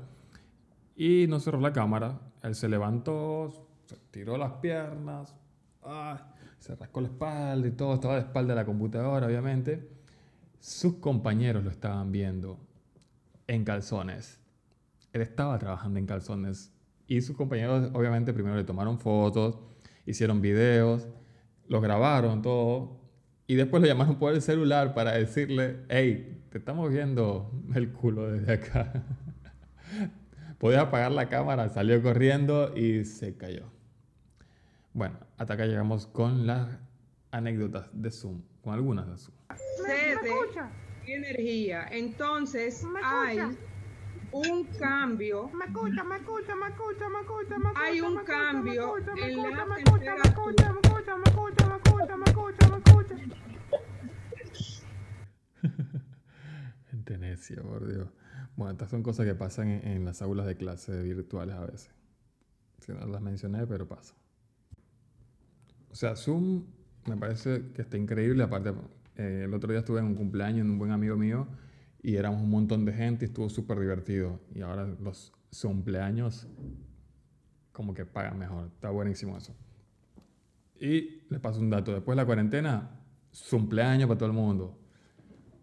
Y 0.95 1.25
no 1.27 1.39
cerró 1.39 1.59
la 1.59 1.73
cámara. 1.73 2.19
Él 2.43 2.53
se 2.53 2.69
levantó, 2.69 3.51
se 3.87 3.95
tiró 4.11 4.37
las 4.37 4.51
piernas, 4.61 5.35
ah, 5.81 6.35
se 6.59 6.75
rascó 6.75 7.01
la 7.01 7.07
espalda 7.07 7.67
y 7.67 7.71
todo. 7.71 7.95
Estaba 7.95 8.13
de 8.13 8.19
espalda 8.21 8.53
a 8.53 8.57
la 8.57 8.65
computadora, 8.65 9.25
obviamente. 9.25 9.89
Sus 10.59 10.97
compañeros 10.97 11.63
lo 11.63 11.71
estaban 11.71 12.11
viendo 12.11 12.59
en 13.47 13.65
calzones. 13.65 14.39
Él 15.13 15.21
estaba 15.21 15.57
trabajando 15.57 15.97
en 15.97 16.05
calzones. 16.05 16.71
Y 17.07 17.21
sus 17.21 17.35
compañeros, 17.35 17.89
obviamente, 17.95 18.33
primero 18.33 18.55
le 18.55 18.65
tomaron 18.65 18.99
fotos, 18.99 19.57
hicieron 20.05 20.41
videos, 20.41 21.07
lo 21.67 21.81
grabaron 21.81 22.43
todo. 22.43 22.98
Y 23.49 23.55
después 23.55 23.81
lo 23.81 23.87
llamaron 23.87 24.19
por 24.19 24.31
el 24.31 24.43
celular 24.43 24.93
para 24.93 25.13
decirle, 25.13 25.77
hey, 25.89 26.39
te 26.51 26.59
estamos 26.59 26.91
viendo 26.91 27.49
el 27.73 27.91
culo 27.91 28.31
desde 28.31 28.53
acá. 28.53 28.93
Podía 30.59 30.81
apagar 30.81 31.11
la 31.11 31.29
cámara, 31.29 31.67
salió 31.67 31.99
corriendo 32.03 32.77
y 32.77 33.05
se 33.05 33.35
cayó. 33.37 33.71
Bueno, 34.93 35.17
hasta 35.39 35.55
acá 35.55 35.65
llegamos 35.65 36.05
con 36.05 36.45
las 36.45 36.77
anécdotas 37.31 37.89
de 37.91 38.11
Zoom, 38.11 38.43
con 38.61 38.75
algunas 38.75 39.09
de 39.09 39.17
Zoom. 39.17 39.35
cede 39.83 40.29
energía. 41.07 41.87
Entonces 41.89 42.83
¿Me 42.83 42.99
hay 43.03 43.39
escucha? 43.39 43.59
un 44.31 44.63
cambio. 44.65 45.49
Me 45.55 45.65
escucha, 45.65 46.03
me 46.03 46.17
escucha, 46.17 46.55
me 46.55 46.67
escucha, 46.67 47.09
me 47.09 47.19
escucha, 47.21 47.57
me 47.57 47.69
escucha. 47.69 47.81
Hay 47.83 47.99
un 47.99 48.13
me 48.13 48.21
escucha, 48.21 48.31
cambio 48.31 48.93
me 48.93 48.99
escucha, 48.99 49.15
me 49.15 49.21
en 49.23 49.39
escucha, 49.39 50.65
la 50.67 50.73
me 50.73 50.88
Necia, 57.39 57.61
por 57.61 57.87
Dios. 57.87 58.09
Bueno, 58.57 58.71
estas 58.73 58.89
son 58.89 59.01
cosas 59.01 59.25
que 59.25 59.33
pasan 59.35 59.69
en, 59.69 59.87
en 59.87 60.05
las 60.05 60.21
aulas 60.21 60.45
de 60.45 60.55
clase 60.55 61.01
virtuales 61.01 61.55
a 61.55 61.65
veces. 61.65 61.89
Si 62.79 62.91
no 62.91 63.05
las 63.07 63.21
mencioné, 63.21 63.65
pero 63.65 63.87
pasa. 63.87 64.13
O 65.89 65.95
sea, 65.95 66.15
Zoom 66.15 66.65
me 67.05 67.15
parece 67.17 67.71
que 67.73 67.81
está 67.81 67.97
increíble. 67.97 68.43
Aparte, 68.43 68.73
eh, 69.15 69.43
el 69.45 69.53
otro 69.53 69.71
día 69.71 69.79
estuve 69.79 69.99
en 69.99 70.05
un 70.05 70.15
cumpleaños 70.15 70.65
de 70.65 70.71
un 70.71 70.77
buen 70.77 70.91
amigo 70.91 71.15
mío 71.15 71.47
y 72.01 72.15
éramos 72.15 72.41
un 72.41 72.49
montón 72.49 72.85
de 72.85 72.93
gente 72.93 73.25
y 73.25 73.27
estuvo 73.27 73.49
súper 73.49 73.79
divertido. 73.79 74.39
Y 74.53 74.61
ahora 74.61 74.85
los 74.85 75.31
cumpleaños 75.61 76.47
como 77.71 77.93
que 77.93 78.05
pagan 78.05 78.37
mejor. 78.37 78.67
Está 78.67 78.89
buenísimo 78.89 79.37
eso. 79.37 79.55
Y 80.79 81.23
les 81.29 81.39
paso 81.39 81.59
un 81.59 81.69
dato. 81.69 81.93
Después 81.93 82.15
de 82.15 82.21
la 82.21 82.25
cuarentena, 82.25 82.91
cumpleaños 83.49 84.07
para 84.07 84.17
todo 84.17 84.29
el 84.29 84.35
mundo. 84.35 84.77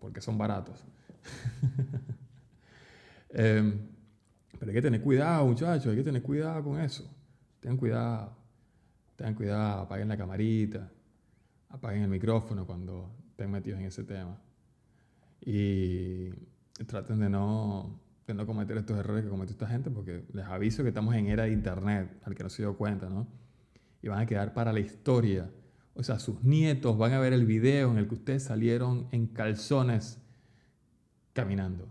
Porque 0.00 0.20
son 0.22 0.38
baratos. 0.38 0.82
Em, 3.38 3.78
pero 4.58 4.70
hay 4.70 4.74
que 4.74 4.82
tener 4.82 5.02
cuidado, 5.02 5.46
muchachos. 5.46 5.88
Hay 5.88 5.96
que 5.96 6.02
tener 6.02 6.22
cuidado 6.22 6.64
con 6.64 6.80
eso. 6.80 7.06
Tengan 7.60 7.76
cuidado. 7.76 8.34
Tengan 9.14 9.34
cuidado. 9.34 9.82
Apaguen 9.82 10.08
la 10.08 10.16
camarita. 10.16 10.90
Apaguen 11.68 12.02
el 12.02 12.08
micrófono 12.08 12.66
cuando 12.66 13.14
estén 13.28 13.50
metidos 13.50 13.80
en 13.80 13.86
ese 13.86 14.04
tema. 14.04 14.40
Y 15.40 16.30
traten 16.86 17.20
de 17.20 17.28
no, 17.28 18.00
de 18.26 18.34
no 18.34 18.46
cometer 18.46 18.76
estos 18.78 18.98
errores 18.98 19.24
que 19.24 19.30
cometió 19.30 19.52
esta 19.52 19.66
gente 19.66 19.90
porque 19.90 20.24
les 20.32 20.44
aviso 20.46 20.82
que 20.82 20.88
estamos 20.88 21.14
en 21.14 21.26
era 21.26 21.44
de 21.44 21.52
internet, 21.52 22.20
al 22.24 22.34
que 22.34 22.42
no 22.42 22.48
se 22.48 22.62
dio 22.62 22.76
cuenta, 22.76 23.08
¿no? 23.08 23.26
Y 24.02 24.08
van 24.08 24.20
a 24.20 24.26
quedar 24.26 24.54
para 24.54 24.72
la 24.72 24.80
historia. 24.80 25.50
O 25.94 26.02
sea, 26.02 26.18
sus 26.18 26.42
nietos 26.42 26.96
van 26.98 27.12
a 27.12 27.18
ver 27.18 27.32
el 27.32 27.46
video 27.46 27.90
en 27.90 27.98
el 27.98 28.08
que 28.08 28.14
ustedes 28.14 28.44
salieron 28.44 29.08
en 29.12 29.26
calzones 29.26 30.22
caminando. 31.36 31.86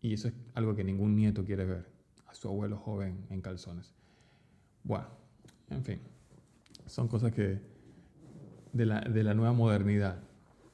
Y 0.00 0.14
eso 0.14 0.28
es 0.28 0.34
algo 0.54 0.74
que 0.74 0.84
ningún 0.84 1.16
nieto 1.16 1.44
quiere 1.44 1.66
ver, 1.66 1.90
a 2.26 2.34
su 2.34 2.48
abuelo 2.48 2.78
joven 2.78 3.26
en 3.28 3.42
calzones. 3.42 3.92
Bueno, 4.84 5.08
en 5.68 5.84
fin, 5.84 6.00
son 6.86 7.08
cosas 7.08 7.32
que 7.32 7.60
de 8.72 8.86
la, 8.86 9.00
de 9.00 9.24
la 9.24 9.34
nueva 9.34 9.52
modernidad, 9.52 10.22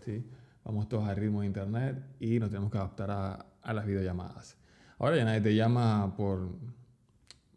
¿sí? 0.05 0.25
Vamos 0.65 0.89
todos 0.89 1.09
al 1.09 1.17
ritmo 1.17 1.41
de 1.41 1.47
internet 1.47 2.05
y 2.21 2.39
nos 2.39 2.51
tenemos 2.51 2.71
que 2.71 2.79
adaptar 2.79 3.11
a, 3.11 3.47
a 3.63 3.73
las 3.73 3.87
videollamadas. 3.87 4.59
Ahora 4.99 5.17
ya 5.17 5.25
nadie 5.25 5.41
te 5.41 5.55
llama 5.55 6.15
por, 6.15 6.51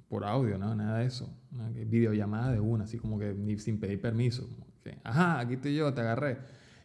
por 0.08 0.24
audio, 0.24 0.58
¿no? 0.58 0.76
Nada 0.76 1.00
de 1.00 1.06
eso. 1.08 1.30
¿no? 1.52 1.70
Videollamada 1.72 2.52
de 2.54 2.60
una, 2.60 2.86
así 2.86 2.98
como 2.98 3.20
que 3.20 3.34
ni 3.34 3.58
sin 3.58 3.80
pedir 3.80 4.00
permiso. 4.00 4.48
que, 4.84 4.98
Ajá, 5.04 5.40
aquí 5.40 5.56
estoy 5.56 5.76
yo, 5.76 5.94
te 5.94 6.02
agarré. 6.02 6.38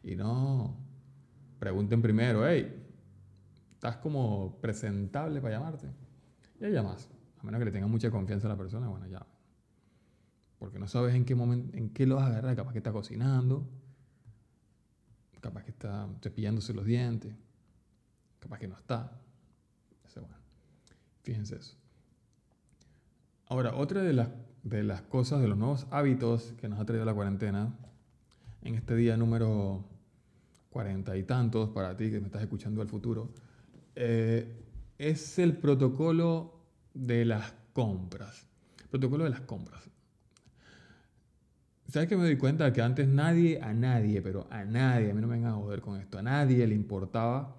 Y 0.02 0.16
no, 0.16 0.76
pregunten 1.58 2.02
primero, 2.02 2.46
hey, 2.46 2.83
¿estás 3.84 3.98
como 3.98 4.56
presentable 4.62 5.42
para 5.42 5.58
llamarte? 5.58 5.86
Y 6.58 6.64
ahí 6.64 6.72
llamas. 6.72 7.10
A 7.38 7.44
menos 7.44 7.58
que 7.58 7.66
le 7.66 7.70
tengan 7.70 7.90
mucha 7.90 8.10
confianza 8.10 8.46
a 8.46 8.50
la 8.50 8.56
persona, 8.56 8.88
bueno, 8.88 9.06
ya. 9.06 9.26
Porque 10.58 10.78
no 10.78 10.88
sabes 10.88 11.14
en 11.14 11.26
qué 11.26 11.34
momento, 11.34 11.76
en 11.76 11.90
qué 11.90 12.06
lo 12.06 12.16
vas 12.16 12.24
a 12.24 12.28
agarrar. 12.28 12.56
Capaz 12.56 12.72
que 12.72 12.78
está 12.78 12.92
cocinando, 12.92 13.68
capaz 15.42 15.64
que 15.64 15.70
está 15.70 16.08
cepillándose 16.22 16.72
los 16.72 16.86
dientes, 16.86 17.34
capaz 18.40 18.58
que 18.58 18.68
no 18.68 18.78
está. 18.78 19.20
Fíjense 21.22 21.56
eso. 21.56 21.76
Ahora, 23.48 23.74
otra 23.74 24.02
de 24.02 24.14
las, 24.14 24.28
de 24.62 24.82
las 24.82 25.02
cosas, 25.02 25.42
de 25.42 25.48
los 25.48 25.58
nuevos 25.58 25.86
hábitos 25.90 26.54
que 26.58 26.70
nos 26.70 26.80
ha 26.80 26.86
traído 26.86 27.04
la 27.04 27.14
cuarentena, 27.14 27.74
en 28.62 28.76
este 28.76 28.96
día 28.96 29.18
número 29.18 29.84
cuarenta 30.70 31.16
y 31.18 31.22
tantos 31.22 31.68
para 31.68 31.96
ti 31.96 32.10
que 32.10 32.20
me 32.20 32.26
estás 32.26 32.42
escuchando 32.42 32.80
al 32.80 32.88
futuro, 32.88 33.32
eh, 33.94 34.64
es 34.98 35.38
el 35.38 35.56
protocolo 35.56 36.60
de 36.94 37.24
las 37.24 37.54
compras. 37.72 38.46
Protocolo 38.90 39.24
de 39.24 39.30
las 39.30 39.40
compras. 39.42 39.90
¿Sabes 41.88 42.08
que 42.08 42.16
me 42.16 42.24
doy 42.24 42.36
cuenta? 42.36 42.72
Que 42.72 42.82
antes 42.82 43.06
nadie, 43.06 43.60
a 43.60 43.72
nadie, 43.72 44.20
pero 44.22 44.46
a 44.50 44.64
nadie, 44.64 45.10
a 45.10 45.14
mí 45.14 45.20
no 45.20 45.28
me 45.28 45.34
vengan 45.34 45.52
a 45.52 45.56
joder 45.56 45.80
con 45.80 46.00
esto, 46.00 46.18
a 46.18 46.22
nadie 46.22 46.66
le 46.66 46.74
importaba 46.74 47.56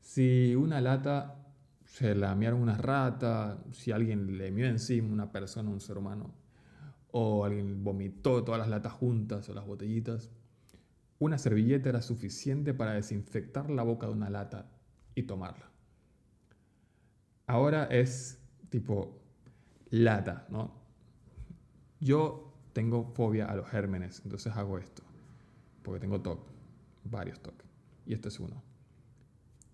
si 0.00 0.56
una 0.56 0.80
lata 0.80 1.36
se 1.84 2.14
la 2.14 2.34
mearon 2.34 2.62
una 2.62 2.76
rata, 2.76 3.62
si 3.72 3.92
alguien 3.92 4.38
le 4.38 4.50
mió 4.50 4.66
encima 4.66 5.12
una 5.12 5.30
persona, 5.30 5.70
un 5.70 5.80
ser 5.80 5.98
humano, 5.98 6.34
o 7.12 7.44
alguien 7.44 7.84
vomitó 7.84 8.42
todas 8.42 8.60
las 8.60 8.68
latas 8.68 8.92
juntas 8.92 9.48
o 9.48 9.54
las 9.54 9.66
botellitas. 9.66 10.30
Una 11.18 11.36
servilleta 11.38 11.90
era 11.90 12.02
suficiente 12.02 12.74
para 12.74 12.94
desinfectar 12.94 13.70
la 13.70 13.82
boca 13.82 14.06
de 14.06 14.12
una 14.12 14.30
lata 14.30 14.70
y 15.14 15.22
tomarla. 15.24 15.70
Ahora 17.46 17.84
es 17.84 18.40
tipo 18.68 19.18
lata, 19.90 20.46
¿no? 20.50 20.72
Yo 21.98 22.54
tengo 22.72 23.12
fobia 23.14 23.46
a 23.46 23.56
los 23.56 23.68
gérmenes, 23.68 24.22
entonces 24.24 24.54
hago 24.56 24.78
esto. 24.78 25.02
Porque 25.82 26.00
tengo 26.00 26.20
TOC, 26.20 26.46
varios 27.04 27.40
TOC. 27.40 27.54
Y 28.06 28.14
este 28.14 28.28
es 28.28 28.40
uno. 28.40 28.62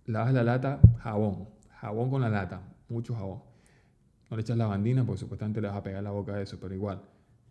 Lavas 0.06 0.32
la 0.32 0.42
lata, 0.42 0.80
jabón. 0.98 1.48
Jabón 1.70 2.10
con 2.10 2.22
la 2.22 2.28
lata, 2.28 2.62
mucho 2.88 3.14
jabón. 3.14 3.42
No 4.30 4.36
le 4.36 4.42
echas 4.42 4.56
lavandina 4.56 5.04
porque 5.04 5.20
supuestamente 5.20 5.60
le 5.60 5.68
vas 5.68 5.76
a 5.76 5.82
pegar 5.82 6.02
la 6.02 6.10
boca 6.10 6.34
a 6.34 6.40
eso, 6.40 6.58
pero 6.58 6.74
igual. 6.74 7.02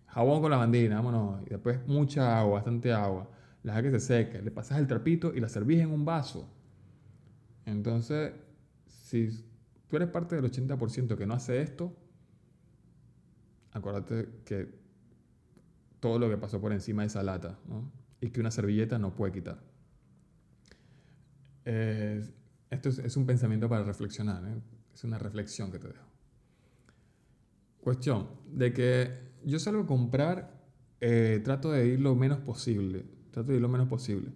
Jabón 0.08 0.42
con 0.42 0.52
lavandina, 0.52 0.96
vámonos. 0.96 1.42
Y 1.46 1.50
después 1.50 1.86
mucha 1.88 2.40
agua, 2.40 2.56
bastante 2.56 2.92
agua. 2.92 3.30
La 3.64 3.76
dejas 3.76 3.92
que 3.92 4.00
se 4.00 4.08
seque. 4.08 4.42
Le 4.42 4.52
pasas 4.52 4.80
el 4.80 4.88
trapito 4.88 5.34
y 5.34 5.40
la 5.40 5.50
servís 5.50 5.82
en 5.82 5.92
un 5.92 6.06
vaso. 6.06 6.50
Entonces, 7.66 8.34
si 8.88 9.30
tú 9.88 9.96
eres 9.96 10.10
parte 10.10 10.36
del 10.36 10.46
80% 10.46 11.18
que 11.18 11.26
no 11.26 11.34
hace 11.34 11.62
esto, 11.62 11.96
acuérdate 13.72 14.30
que 14.46 14.86
todo 16.00 16.20
lo 16.20 16.30
que 16.30 16.38
pasó 16.38 16.62
por 16.62 16.72
encima 16.72 17.02
de 17.02 17.08
esa 17.08 17.24
lata. 17.24 17.58
Y 18.22 18.30
que 18.30 18.40
una 18.40 18.52
servilleta 18.52 18.98
no 18.98 19.16
puede 19.16 19.34
quitar. 19.34 19.62
Esto 22.70 22.90
es, 22.90 23.00
es 23.00 23.18
un 23.18 23.26
pensamiento 23.26 23.68
para 23.68 23.84
reflexionar, 23.84 24.44
¿eh? 24.46 24.62
es 24.94 25.04
una 25.04 25.18
reflexión 25.18 25.72
que 25.72 25.80
te 25.80 25.88
dejo. 25.88 26.06
Cuestión 27.82 28.28
de 28.52 28.74
que 28.74 29.26
yo 29.44 29.60
salgo 29.60 29.84
a 29.84 29.86
comprar, 29.86 30.64
eh, 31.02 31.42
trato 31.44 31.72
de 31.72 31.88
ir 31.88 32.00
lo 32.00 32.16
menos 32.16 32.40
posible, 32.40 33.06
trato 33.32 33.52
de 33.52 33.58
ir 33.58 33.62
lo 33.62 33.70
menos 33.70 33.88
posible. 33.88 34.32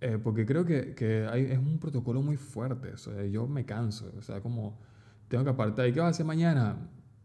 Eh, 0.00 0.18
porque 0.22 0.44
creo 0.46 0.64
que, 0.66 0.94
que 0.94 1.26
hay- 1.30 1.46
es 1.46 1.58
un 1.58 1.78
protocolo 1.78 2.20
muy 2.22 2.36
fuerte, 2.36 2.92
sea, 2.98 3.24
yo 3.26 3.46
me 3.46 3.64
canso, 3.64 4.12
o 4.18 4.22
sea, 4.22 4.40
como 4.40 4.78
tengo 5.28 5.44
que 5.44 5.50
apartar, 5.50 5.88
¿y 5.88 5.92
qué 5.92 6.00
vas 6.00 6.08
a 6.08 6.10
hacer 6.10 6.26
mañana? 6.26 6.76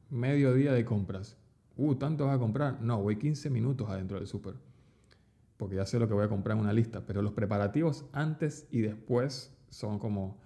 Medio 0.10 0.54
día 0.54 0.72
de 0.74 0.86
compras. 0.86 1.38
Uh, 1.78 1.96
¿tanto 1.96 2.26
vas 2.26 2.36
a 2.36 2.40
comprar? 2.40 2.82
No, 2.82 3.02
voy 3.02 3.18
15 3.18 3.50
minutos 3.50 3.90
adentro 3.90 4.18
del 4.18 4.28
súper 4.28 4.56
porque 5.58 5.76
ya 5.76 5.86
sé 5.86 6.00
lo 6.00 6.08
que 6.08 6.14
voy 6.14 6.24
a 6.26 6.30
comprar 6.30 6.56
en 6.58 6.64
una 6.64 6.74
lista, 6.74 7.06
pero 7.06 7.22
los 7.22 7.34
preparativos 7.34 8.06
antes 8.14 8.68
y 8.72 8.82
después 8.82 9.54
son 9.70 10.00
como, 10.00 10.38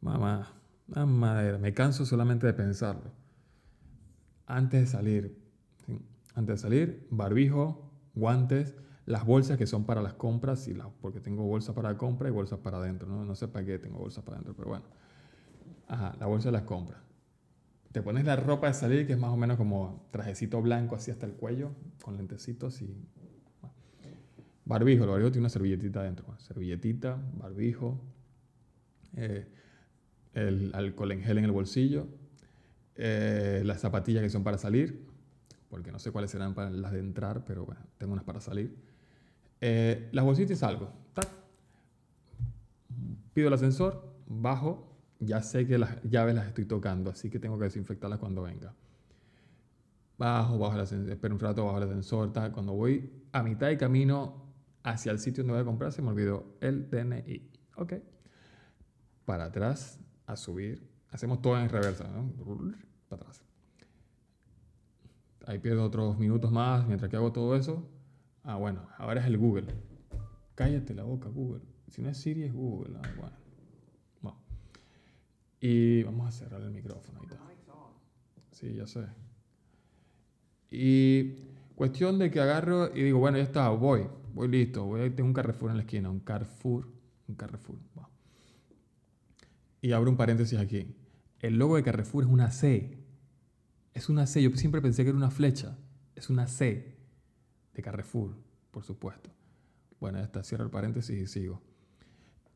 mamá, 0.00 0.52
madera, 0.88 1.58
me 1.58 1.74
canso 1.74 2.06
solamente 2.06 2.46
de 2.46 2.54
pensarlo. 2.54 3.12
Antes 4.46 4.80
de 4.80 4.86
salir, 4.86 5.38
antes 6.34 6.56
de 6.56 6.58
salir, 6.62 7.06
barbijo, 7.10 7.90
guantes, 8.14 8.74
las 9.08 9.24
bolsas 9.24 9.56
que 9.56 9.66
son 9.66 9.84
para 9.84 10.02
las 10.02 10.12
compras, 10.14 10.68
y 10.68 10.74
las, 10.74 10.86
porque 11.00 11.18
tengo 11.18 11.44
bolsas 11.44 11.74
para 11.74 11.96
compra 11.96 12.28
y 12.28 12.30
bolsas 12.30 12.58
para 12.58 12.76
adentro, 12.76 13.08
¿no? 13.08 13.24
no 13.24 13.34
sé 13.34 13.48
para 13.48 13.64
qué 13.64 13.78
tengo 13.78 13.98
bolsas 13.98 14.22
para 14.22 14.36
adentro, 14.36 14.54
pero 14.54 14.68
bueno. 14.68 14.84
Ajá, 15.86 16.14
la 16.20 16.26
bolsa 16.26 16.48
de 16.48 16.52
las 16.52 16.62
compras. 16.62 17.00
Te 17.90 18.02
pones 18.02 18.26
la 18.26 18.36
ropa 18.36 18.66
de 18.66 18.74
salir, 18.74 19.06
que 19.06 19.14
es 19.14 19.18
más 19.18 19.30
o 19.30 19.36
menos 19.38 19.56
como 19.56 20.06
trajecito 20.10 20.60
blanco 20.60 20.94
así 20.94 21.10
hasta 21.10 21.24
el 21.24 21.32
cuello, 21.32 21.70
con 22.02 22.18
lentecitos 22.18 22.82
y 22.82 23.08
Barbijo, 24.66 25.04
el 25.04 25.08
barbijo 25.08 25.30
tiene 25.30 25.44
una 25.44 25.48
servilletita 25.48 26.00
adentro. 26.00 26.26
Servilletita, 26.40 27.18
barbijo, 27.38 27.98
eh, 29.16 29.46
el 30.34 30.74
alcohol 30.74 31.12
en 31.12 31.22
gel 31.22 31.38
en 31.38 31.46
el 31.46 31.52
bolsillo, 31.52 32.06
eh, 32.94 33.62
las 33.64 33.80
zapatillas 33.80 34.22
que 34.22 34.28
son 34.28 34.44
para 34.44 34.58
salir, 34.58 35.06
porque 35.70 35.90
no 35.90 35.98
sé 35.98 36.10
cuáles 36.10 36.30
serán 36.30 36.52
para 36.52 36.68
las 36.68 36.92
de 36.92 36.98
entrar, 36.98 37.46
pero 37.46 37.64
bueno, 37.64 37.80
tengo 37.96 38.12
unas 38.12 38.26
para 38.26 38.42
salir. 38.42 38.87
Eh, 39.60 40.08
las 40.12 40.24
bolsitas 40.24 40.58
salgo. 40.58 40.92
Pido 43.34 43.48
el 43.48 43.54
ascensor, 43.54 44.16
bajo, 44.26 44.96
ya 45.20 45.42
sé 45.42 45.66
que 45.66 45.78
las 45.78 46.02
llaves 46.02 46.34
las 46.34 46.48
estoy 46.48 46.64
tocando, 46.64 47.10
así 47.10 47.30
que 47.30 47.38
tengo 47.38 47.56
que 47.56 47.64
desinfectarlas 47.64 48.18
cuando 48.18 48.42
venga. 48.42 48.74
Bajo, 50.16 50.58
bajo 50.58 50.74
el 50.74 50.80
ascensor, 50.80 51.12
espero 51.12 51.34
un 51.34 51.40
rato, 51.40 51.64
bajo 51.64 51.78
el 51.78 51.84
ascensor. 51.84 52.32
Cuando 52.32 52.72
voy 52.72 53.12
a 53.30 53.42
mitad 53.44 53.68
de 53.68 53.78
camino 53.78 54.42
hacia 54.82 55.12
el 55.12 55.20
sitio 55.20 55.44
donde 55.44 55.52
voy 55.52 55.62
a 55.62 55.64
comprar, 55.64 55.92
se 55.92 56.02
me 56.02 56.08
olvidó 56.08 56.56
el 56.60 56.90
DNI. 56.90 57.48
Ok. 57.76 57.94
Para 59.24 59.44
atrás, 59.44 60.00
a 60.26 60.36
subir. 60.36 60.82
Hacemos 61.10 61.40
todo 61.40 61.58
en 61.58 61.68
reversa, 61.68 62.08
¿no? 62.08 62.32
Para 63.08 63.22
atrás. 63.22 63.44
Ahí 65.46 65.58
pierdo 65.58 65.84
otros 65.84 66.18
minutos 66.18 66.50
más 66.50 66.86
mientras 66.86 67.10
que 67.10 67.16
hago 67.16 67.32
todo 67.32 67.54
eso. 67.56 67.88
Ah, 68.48 68.56
bueno, 68.56 68.88
ahora 68.96 69.20
es 69.20 69.26
el 69.26 69.36
Google. 69.36 69.66
Cállate 70.54 70.94
la 70.94 71.02
boca, 71.02 71.28
Google. 71.28 71.60
Si 71.88 72.00
no 72.00 72.08
es 72.08 72.16
Siri, 72.16 72.44
es 72.44 72.54
Google. 72.54 72.96
Ah, 72.96 73.02
bueno. 73.18 73.36
Bueno. 74.22 74.38
Y 75.60 76.02
vamos 76.04 76.26
a 76.28 76.30
cerrar 76.30 76.62
el 76.62 76.70
micrófono. 76.70 77.20
Ahí 77.20 77.56
está. 77.58 77.74
Sí, 78.52 78.72
ya 78.72 78.86
sé. 78.86 79.04
Y 80.70 81.34
cuestión 81.74 82.18
de 82.18 82.30
que 82.30 82.40
agarro 82.40 82.96
y 82.96 83.02
digo, 83.02 83.18
bueno, 83.18 83.36
ya 83.36 83.44
está, 83.44 83.68
voy, 83.68 84.06
voy 84.32 84.48
listo, 84.48 84.86
voy, 84.86 85.10
tengo 85.10 85.28
un 85.28 85.34
Carrefour 85.34 85.70
en 85.70 85.76
la 85.76 85.82
esquina, 85.82 86.08
un 86.08 86.20
Carrefour, 86.20 86.90
un 87.28 87.34
Carrefour. 87.34 87.78
va. 87.98 88.08
Y 89.82 89.92
abro 89.92 90.10
un 90.10 90.16
paréntesis 90.16 90.58
aquí. 90.58 90.96
El 91.40 91.58
logo 91.58 91.76
de 91.76 91.82
Carrefour 91.82 92.24
es 92.24 92.30
una 92.30 92.50
C. 92.50 92.98
Es 93.92 94.08
una 94.08 94.26
C. 94.26 94.42
Yo 94.42 94.50
siempre 94.52 94.80
pensé 94.80 95.02
que 95.02 95.10
era 95.10 95.18
una 95.18 95.30
flecha. 95.30 95.76
Es 96.14 96.30
una 96.30 96.46
C 96.46 96.96
de 97.78 97.82
Carrefour, 97.82 98.34
por 98.78 98.84
supuesto. 98.84 99.28
Bueno, 99.98 100.18
ya 100.18 100.24
está, 100.24 100.44
cierro 100.44 100.62
el 100.62 100.70
paréntesis 100.70 101.18
y 101.18 101.26
sigo. 101.26 101.60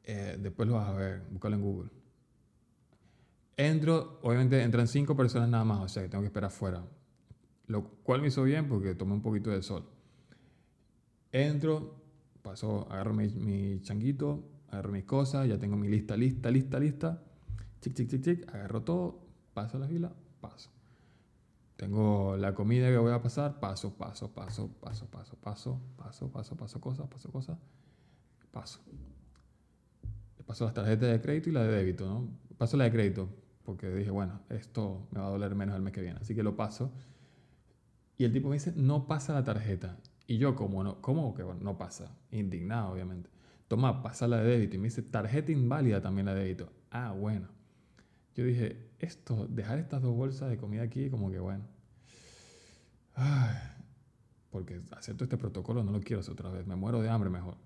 Eh, 0.05 0.39
después 0.41 0.69
lo 0.69 0.77
vas 0.77 0.89
a 0.89 0.93
ver, 0.93 1.23
búscalo 1.33 1.57
en 1.57 1.63
Google. 1.63 1.91
Entro, 3.57 4.21
obviamente 4.23 4.63
entran 4.63 4.87
cinco 4.87 5.17
personas 5.17 5.49
nada 5.49 5.65
más, 5.65 5.81
o 5.81 5.89
sea 5.89 6.05
que 6.05 6.09
tengo 6.09 6.23
que 6.23 6.29
esperar 6.29 6.47
afuera. 6.47 6.85
Lo 7.67 7.83
cual 8.05 8.21
me 8.21 8.29
hizo 8.29 8.45
bien 8.45 8.69
porque 8.69 8.95
tomé 8.95 9.15
un 9.15 9.21
poquito 9.21 9.51
de 9.51 9.63
sol. 9.63 9.85
Entro, 11.33 11.97
paso, 12.41 12.87
agarro 12.89 13.15
mi, 13.15 13.27
mi 13.31 13.81
changuito, 13.81 14.49
agarro 14.69 14.93
mis 14.93 15.05
cosas, 15.05 15.49
ya 15.49 15.59
tengo 15.59 15.77
mi 15.77 15.89
lista, 15.89 16.17
lista, 16.17 16.53
lista, 16.53 16.79
lista. 16.79 17.21
Chic, 17.81 17.95
chic, 17.95 18.09
chic, 18.09 18.23
chic, 18.23 18.55
agarro 18.55 18.85
todo, 18.85 19.27
paso 19.55 19.77
la 19.77 19.89
fila, 19.89 20.13
paso. 20.41 20.71
Tengo 21.83 22.37
la 22.37 22.55
comida 22.55 22.91
que 22.91 22.97
voy 22.97 23.11
a 23.11 23.21
pasar, 23.21 23.59
paso, 23.59 23.99
paso, 23.99 24.33
paso, 24.33 24.71
paso, 24.81 25.11
paso, 25.11 25.37
paso, 25.41 25.81
paso, 25.97 26.31
paso, 26.31 26.57
paso 26.57 26.81
cosas, 26.81 27.09
paso 27.09 27.33
cosas, 27.33 27.59
paso. 28.53 28.79
Paso 30.47 30.65
las 30.65 30.75
tarjetas 30.75 31.11
de 31.11 31.21
crédito 31.21 31.51
y 31.51 31.53
la 31.53 31.65
de 31.65 31.73
débito, 31.73 32.07
¿no? 32.07 32.29
Paso 32.57 32.77
la 32.77 32.85
de 32.85 32.93
crédito 32.93 33.29
porque 33.65 33.91
dije, 33.91 34.13
bueno, 34.13 34.43
esto 34.49 35.09
me 35.11 35.19
va 35.19 35.27
a 35.27 35.31
doler 35.31 35.57
menos 35.57 35.75
el 35.75 35.83
mes 35.83 35.93
que 35.93 36.03
viene, 36.03 36.21
así 36.21 36.37
que 36.37 36.45
lo 36.45 36.55
paso. 36.55 36.93
Y 38.17 38.23
el 38.27 38.33
tipo 38.33 38.49
me 38.49 38.55
dice, 38.55 38.73
no 38.77 39.09
pasa 39.09 39.35
la 39.35 39.43
tarjeta. 39.43 39.99
Y 40.29 40.39
yo, 40.39 40.55
como 40.55 40.85
no, 40.85 41.03
¿cómo 41.03 41.35
que 41.35 41.43
no 41.43 41.79
pasa? 41.79 42.17
Indignado, 42.31 42.93
obviamente. 42.93 43.29
Toma, 43.67 44.05
pasa 44.05 44.29
la 44.29 44.37
de 44.37 44.49
débito. 44.49 44.77
Y 44.77 44.79
me 44.79 44.85
dice, 44.85 45.03
tarjeta 45.03 45.51
inválida 45.51 46.01
también 46.01 46.27
la 46.27 46.35
de 46.35 46.43
débito. 46.45 46.73
Ah, 46.93 47.11
bueno. 47.11 47.49
Yo 48.37 48.45
dije, 48.45 48.89
esto, 49.01 49.49
dejar 49.49 49.81
estas 49.81 50.01
dos 50.01 50.15
bolsas 50.15 50.49
de 50.49 50.59
comida 50.59 50.83
aquí, 50.83 51.11
como 51.11 51.29
que 51.29 51.41
bueno. 51.41 51.72
Porque 54.51 54.81
acepto 54.93 55.25
este 55.25 55.37
protocolo, 55.37 55.83
no 55.83 55.93
lo 55.93 56.01
quiero 56.01 56.21
hacer 56.21 56.33
otra 56.33 56.51
vez. 56.51 56.67
Me 56.67 56.77
muero 56.77 57.01
de 57.01 57.09
hambre 57.09 57.31
mejor. 57.31 57.57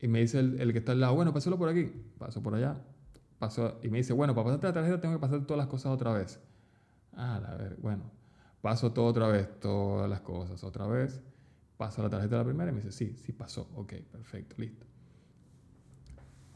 Y 0.00 0.08
me 0.08 0.20
dice 0.20 0.40
el, 0.40 0.60
el 0.60 0.72
que 0.72 0.78
está 0.78 0.92
al 0.92 1.00
lado, 1.00 1.14
bueno, 1.14 1.32
pásalo 1.32 1.58
por 1.58 1.68
aquí. 1.68 1.92
Paso 2.18 2.42
por 2.42 2.54
allá. 2.54 2.80
Paso, 3.38 3.78
y 3.82 3.88
me 3.88 3.98
dice, 3.98 4.12
bueno, 4.12 4.34
para 4.34 4.44
pasarte 4.44 4.66
la 4.66 4.72
tarjeta 4.72 5.00
tengo 5.00 5.14
que 5.14 5.20
pasar 5.20 5.46
todas 5.46 5.58
las 5.58 5.66
cosas 5.66 5.92
otra 5.92 6.12
vez. 6.12 6.40
Ah, 7.14 7.36
a 7.36 7.54
ver, 7.56 7.76
bueno. 7.80 8.02
Paso 8.60 8.92
todo 8.92 9.06
otra 9.06 9.28
vez, 9.28 9.48
todas 9.60 10.08
las 10.08 10.20
cosas 10.20 10.62
otra 10.64 10.86
vez. 10.86 11.20
Paso 11.76 12.02
la 12.02 12.10
tarjeta 12.10 12.36
la 12.36 12.44
primera 12.44 12.70
y 12.70 12.74
me 12.74 12.80
dice, 12.80 12.92
sí, 12.92 13.16
sí 13.16 13.32
pasó. 13.32 13.70
Ok, 13.74 13.94
perfecto, 14.12 14.56
listo. 14.58 14.84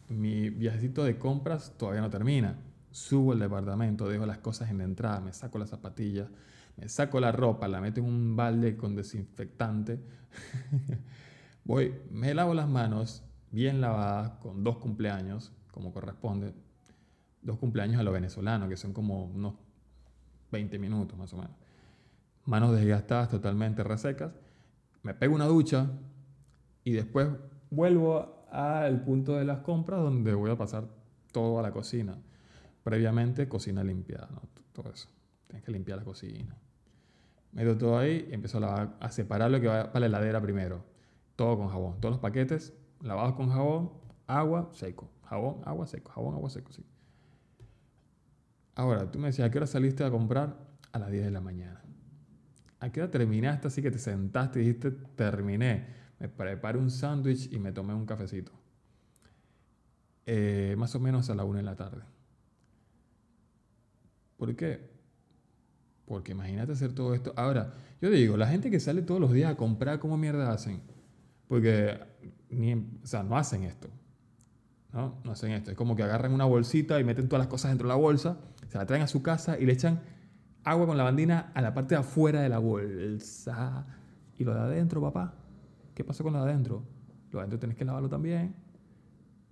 Mi 0.09 0.51
viajecito 0.51 1.03
de 1.05 1.18
compras 1.18 1.73
todavía 1.79 2.03
no 2.03 2.11
termina. 2.11 2.59
Subo 2.90 3.33
al 3.33 3.38
departamento, 3.38 4.07
dejo 4.09 4.27
las 4.27 4.38
cosas 4.38 4.70
en 4.70 4.79
la 4.79 4.85
entrada, 4.85 5.20
me 5.20 5.33
saco 5.33 5.59
las 5.59 5.70
zapatillas, 5.70 6.29
me 6.77 6.89
saco 6.89 7.21
la 7.21 7.33
ropa, 7.33 7.69
la 7.69 7.81
meto 7.81 8.01
en 8.01 8.07
un 8.07 8.37
balde 8.37 8.77
con 8.77 8.95
desinfectante. 8.95 10.01
Voy, 11.65 11.95
me 12.11 12.35
lavo 12.35 12.55
las 12.55 12.69
manos 12.69 13.25
bien 13.51 13.81
lavadas 13.81 14.33
con 14.41 14.65
dos 14.65 14.79
cumpleaños, 14.79 15.53
como 15.71 15.93
corresponde. 15.93 16.53
Dos 17.43 17.59
cumpleaños 17.59 18.01
a 18.01 18.03
lo 18.03 18.13
venezolano, 18.13 18.69
que 18.69 18.77
son 18.77 18.93
como 18.93 19.25
unos 19.25 19.55
20 20.51 20.79
minutos 20.79 21.19
más 21.19 21.33
o 21.33 21.37
menos 21.37 21.65
manos 22.47 22.75
desgastadas, 22.77 23.29
totalmente 23.31 23.83
resecas. 23.83 24.33
Me 25.03 25.15
pego 25.15 25.35
una 25.35 25.47
ducha 25.47 25.91
y 26.83 26.93
después 26.93 27.29
vuelvo 27.71 28.47
al 28.51 29.03
punto 29.03 29.37
de 29.37 29.45
las 29.45 29.61
compras 29.61 30.01
donde 30.01 30.35
voy 30.35 30.51
a 30.51 30.57
pasar 30.57 30.89
todo 31.33 31.59
a 31.59 31.63
la 31.63 31.73
cocina. 31.73 32.19
Previamente, 32.83 33.49
cocina 33.49 33.83
limpiada, 33.83 34.29
¿no? 34.31 34.43
todo 34.73 34.93
eso. 34.93 35.09
Tienes 35.47 35.65
que 35.65 35.73
limpiar 35.73 35.99
la 35.99 36.05
cocina. 36.05 36.57
Meto 37.55 37.79
todo 37.79 37.99
ahí 37.99 38.27
y 38.31 38.35
empiezo 38.35 38.59
a, 38.59 38.61
lavar- 38.62 38.97
a 39.01 39.11
separar 39.11 39.51
lo 39.51 39.61
que 39.61 39.69
va 39.69 39.93
para 39.93 40.01
la 40.01 40.07
heladera 40.19 40.40
primero. 40.43 40.85
Todo 41.37 41.57
con 41.57 41.69
jabón. 41.69 42.01
Todos 42.01 42.14
los 42.14 42.21
paquetes 42.21 42.75
lavados 43.01 43.35
con 43.35 43.49
jabón, 43.51 43.93
agua, 44.27 44.71
seco. 44.73 45.11
Jabón, 45.25 45.62
agua, 45.64 45.87
seco. 45.87 46.11
Jabón, 46.12 46.35
agua, 46.35 46.51
seco. 46.51 46.73
Sí. 46.73 46.85
Ahora, 48.75 49.11
tú 49.11 49.19
me 49.19 49.29
decías, 49.29 49.49
¿a 49.49 49.51
qué 49.51 49.59
hora 49.59 49.67
saliste 49.67 50.05
a 50.05 50.11
comprar? 50.11 50.57
A 50.93 50.99
las 50.99 51.11
10 51.11 51.25
de 51.25 51.31
la 51.31 51.40
mañana. 51.40 51.83
¿A 52.81 52.90
qué 52.93 53.01
hora 53.03 53.11
terminaste 53.11 53.69
así 53.69 53.83
que 53.83 53.90
te 53.90 53.99
sentaste 53.99 54.61
y 54.61 54.64
dijiste, 54.67 54.90
terminé? 54.90 55.87
Me 56.19 56.29
preparé 56.29 56.79
un 56.79 56.90
sándwich 56.90 57.53
y 57.53 57.59
me 57.59 57.73
tomé 57.73 57.95
un 57.95 58.07
cafecito. 58.07 58.53
Eh, 60.27 60.75
más 60.79 60.95
o 60.95 61.01
menos 61.01 61.31
a 61.31 61.35
la 61.35 61.45
una 61.45 61.59
de 61.59 61.64
la 61.64 61.77
tarde. 61.77 62.03
¿Por 64.37 64.55
qué? 64.57 64.94
Porque 66.07 66.33
imagínate 66.33 66.73
hacer 66.73 66.93
todo 66.93 67.14
esto. 67.14 67.33
Ahora, 67.37 67.75
yo 68.01 68.11
digo, 68.11 68.37
la 68.37 68.47
gente 68.47 68.71
que 68.71 68.81
sale 68.81 69.03
todos 69.03 69.21
los 69.21 69.33
días 69.33 69.51
a 69.53 69.57
comprar, 69.57 69.99
¿cómo 69.99 70.17
mierda 70.17 70.53
hacen? 70.53 70.81
Porque 71.49 71.99
ni, 72.51 72.75
o 72.75 73.07
sea, 73.07 73.23
no 73.23 73.37
hacen 73.37 73.64
esto. 73.64 73.88
¿no? 74.93 75.17
No 75.25 75.33
hacen 75.33 75.53
esto. 75.53 75.71
Es 75.71 75.77
como 75.77 75.97
que 75.97 76.03
agarran 76.03 76.33
una 76.33 76.45
bolsita 76.45 77.01
y 77.01 77.05
meten 77.05 77.29
todas 77.29 77.40
las 77.40 77.49
cosas 77.49 77.71
dentro 77.71 77.88
de 77.88 77.95
la 77.95 78.01
bolsa, 78.01 78.38
se 78.69 78.79
la 78.79 78.87
traen 78.87 79.03
a 79.03 79.09
su 79.09 79.23
casa 79.23 79.59
y 79.59 79.67
le 79.67 79.73
echan 79.73 80.01
agua 80.62 80.87
con 80.87 80.97
lavandina 80.97 81.53
a 81.55 81.61
la 81.61 81.75
parte 81.75 81.95
de 81.95 82.01
afuera 82.01 82.40
de 82.40 82.49
la 82.49 82.59
bolsa. 82.59 83.87
¿Y 84.38 84.45
lo 84.45 84.55
de 84.55 84.61
adentro, 84.61 85.01
papá? 85.01 85.35
¿Qué 85.95 86.05
pasó 86.05 86.23
con 86.25 86.33
lo 86.33 86.45
de 86.45 86.51
adentro? 86.51 86.83
lo 87.35 87.40
adentro 87.40 87.59
tienes 87.59 87.77
que 87.77 87.85
lavarlo 87.85 88.09
también, 88.09 88.55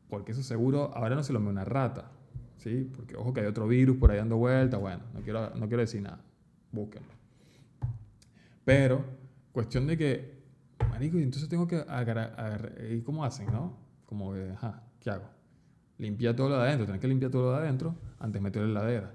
porque 0.09 0.33
eso 0.33 0.43
seguro 0.43 0.93
ahora 0.95 1.17
no 1.17 1.23
se 1.23 1.33
lo 1.33 1.41
me 1.41 1.51
una 1.51 1.65
rata, 1.65 2.11
¿sí? 2.57 2.88
Porque 2.95 3.17
ojo 3.17 3.33
que 3.33 3.41
hay 3.41 3.47
otro 3.47 3.67
virus 3.67 3.97
por 3.97 4.11
ahí 4.11 4.19
dando 4.19 4.37
vueltas, 4.37 4.81
bueno, 4.81 5.03
no 5.12 5.21
quiero, 5.21 5.51
no 5.57 5.67
quiero 5.67 5.81
decir 5.81 6.03
nada, 6.03 6.21
búsquenlo. 6.73 7.09
Pero, 8.65 9.05
cuestión 9.53 9.87
de 9.87 9.97
que, 9.97 10.43
marico, 10.91 11.19
y 11.19 11.23
entonces 11.23 11.49
tengo 11.49 11.67
que 11.67 11.77
agarrar, 11.77 12.75
¿y 12.91 13.01
cómo 13.03 13.25
hacen, 13.25 13.47
no? 13.53 13.77
Como 14.07 14.33
que, 14.33 14.51
ajá, 14.51 14.83
¿qué 15.01 15.11
hago? 15.11 15.29
Limpia 15.99 16.35
todo 16.35 16.49
lo 16.49 16.57
de 16.57 16.63
adentro, 16.63 16.87
tienes 16.87 17.01
que 17.01 17.09
limpiar 17.09 17.31
todo 17.31 17.51
lo 17.51 17.53
de 17.53 17.65
adentro 17.65 17.95
antes 18.19 18.35
de 18.35 18.41
meterlo 18.41 18.69
en 18.69 18.75
la 18.75 18.81
heladera. 18.81 19.15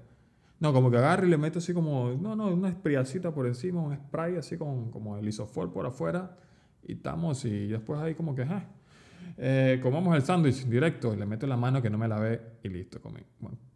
No, 0.60 0.72
como 0.72 0.90
que 0.90 0.96
agarro 0.96 1.26
y 1.26 1.30
le 1.30 1.38
meto 1.38 1.60
así 1.60 1.72
como, 1.72 2.10
no, 2.20 2.34
no, 2.34 2.48
una 2.48 2.70
sprayacita 2.70 3.32
por 3.32 3.46
encima, 3.46 3.80
un 3.80 3.94
spray 3.94 4.36
así 4.36 4.56
como, 4.56 4.90
como 4.90 5.16
el 5.16 5.28
isofor 5.28 5.72
por 5.72 5.86
afuera 5.86 6.36
y 6.82 6.94
estamos 6.94 7.44
y 7.44 7.68
después 7.68 8.00
ahí 8.00 8.14
como 8.14 8.34
que, 8.34 8.42
ajá. 8.42 8.64
Eh, 9.36 9.78
comamos 9.82 10.16
el 10.16 10.22
sándwich 10.22 10.64
directo, 10.64 11.14
le 11.14 11.24
meto 11.26 11.46
la 11.46 11.56
mano 11.56 11.80
que 11.80 11.90
no 11.90 11.96
me 11.96 12.08
lavé 12.08 12.40
y 12.62 12.68
listo, 12.68 13.00
comí. 13.00 13.20
Bueno. 13.38 13.67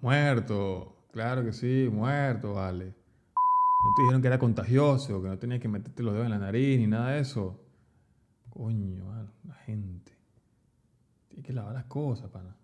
Muerto, 0.00 1.06
claro 1.12 1.44
que 1.44 1.52
sí, 1.52 1.88
muerto, 1.92 2.54
vale. 2.54 2.86
No 2.86 3.94
te 3.94 4.02
dijeron 4.02 4.22
que 4.22 4.28
era 4.28 4.38
contagioso, 4.38 5.22
que 5.22 5.28
no 5.28 5.38
tenías 5.38 5.60
que 5.60 5.68
meterte 5.68 6.02
los 6.02 6.12
dedos 6.12 6.26
en 6.26 6.32
la 6.32 6.38
nariz 6.38 6.78
ni 6.78 6.86
nada 6.86 7.10
de 7.10 7.20
eso. 7.20 7.60
Coño, 8.48 9.28
la 9.44 9.54
gente. 9.54 10.12
Tiene 11.28 11.42
que 11.42 11.52
lavar 11.52 11.74
las 11.74 11.84
cosas, 11.84 12.30
pana. 12.30 12.56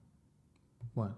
Bueno. 0.94 1.16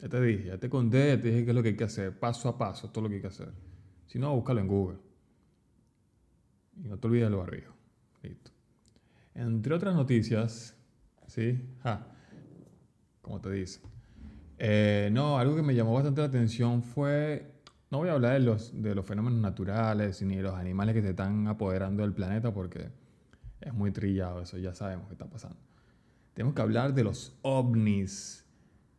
Ya 0.00 0.08
te 0.08 0.20
dije, 0.20 0.44
ya 0.48 0.58
te 0.58 0.68
conté, 0.68 1.16
te 1.18 1.28
dije 1.28 1.44
qué 1.44 1.50
es 1.50 1.56
lo 1.56 1.62
que 1.62 1.70
hay 1.70 1.76
que 1.76 1.84
hacer, 1.84 2.18
paso 2.18 2.48
a 2.48 2.56
paso, 2.56 2.90
todo 2.90 3.02
lo 3.02 3.08
que 3.08 3.16
hay 3.16 3.20
que 3.20 3.26
hacer. 3.28 3.52
Si 4.06 4.18
no, 4.18 4.34
búscalo 4.34 4.60
en 4.60 4.68
Google. 4.68 4.98
Y 6.76 6.88
no 6.88 6.98
te 6.98 7.06
olvides 7.08 7.28
del 7.28 7.36
barbijo. 7.36 7.74
Listo. 8.22 8.52
Entre 9.34 9.74
otras 9.74 9.94
noticias, 9.94 10.76
¿sí? 11.26 11.60
Ja, 11.82 12.06
como 13.22 13.40
te 13.40 13.50
dice. 13.50 13.80
Eh, 14.58 15.08
no, 15.12 15.38
algo 15.38 15.54
que 15.54 15.62
me 15.62 15.74
llamó 15.74 15.94
bastante 15.94 16.20
la 16.20 16.26
atención 16.26 16.82
fue, 16.82 17.52
no 17.90 17.98
voy 17.98 18.08
a 18.08 18.12
hablar 18.12 18.32
de 18.32 18.40
los, 18.40 18.82
de 18.82 18.94
los 18.94 19.06
fenómenos 19.06 19.38
naturales 19.38 20.20
ni 20.22 20.36
de 20.36 20.42
los 20.42 20.54
animales 20.54 20.94
que 20.94 21.02
se 21.02 21.10
están 21.10 21.46
apoderando 21.46 22.02
del 22.02 22.12
planeta 22.12 22.52
porque 22.52 22.90
es 23.60 23.72
muy 23.72 23.92
trillado, 23.92 24.42
eso 24.42 24.58
ya 24.58 24.74
sabemos 24.74 25.06
que 25.06 25.14
está 25.14 25.26
pasando. 25.26 25.58
Tenemos 26.34 26.54
que 26.54 26.62
hablar 26.62 26.94
de 26.94 27.02
los 27.02 27.36
ovnis. 27.42 28.44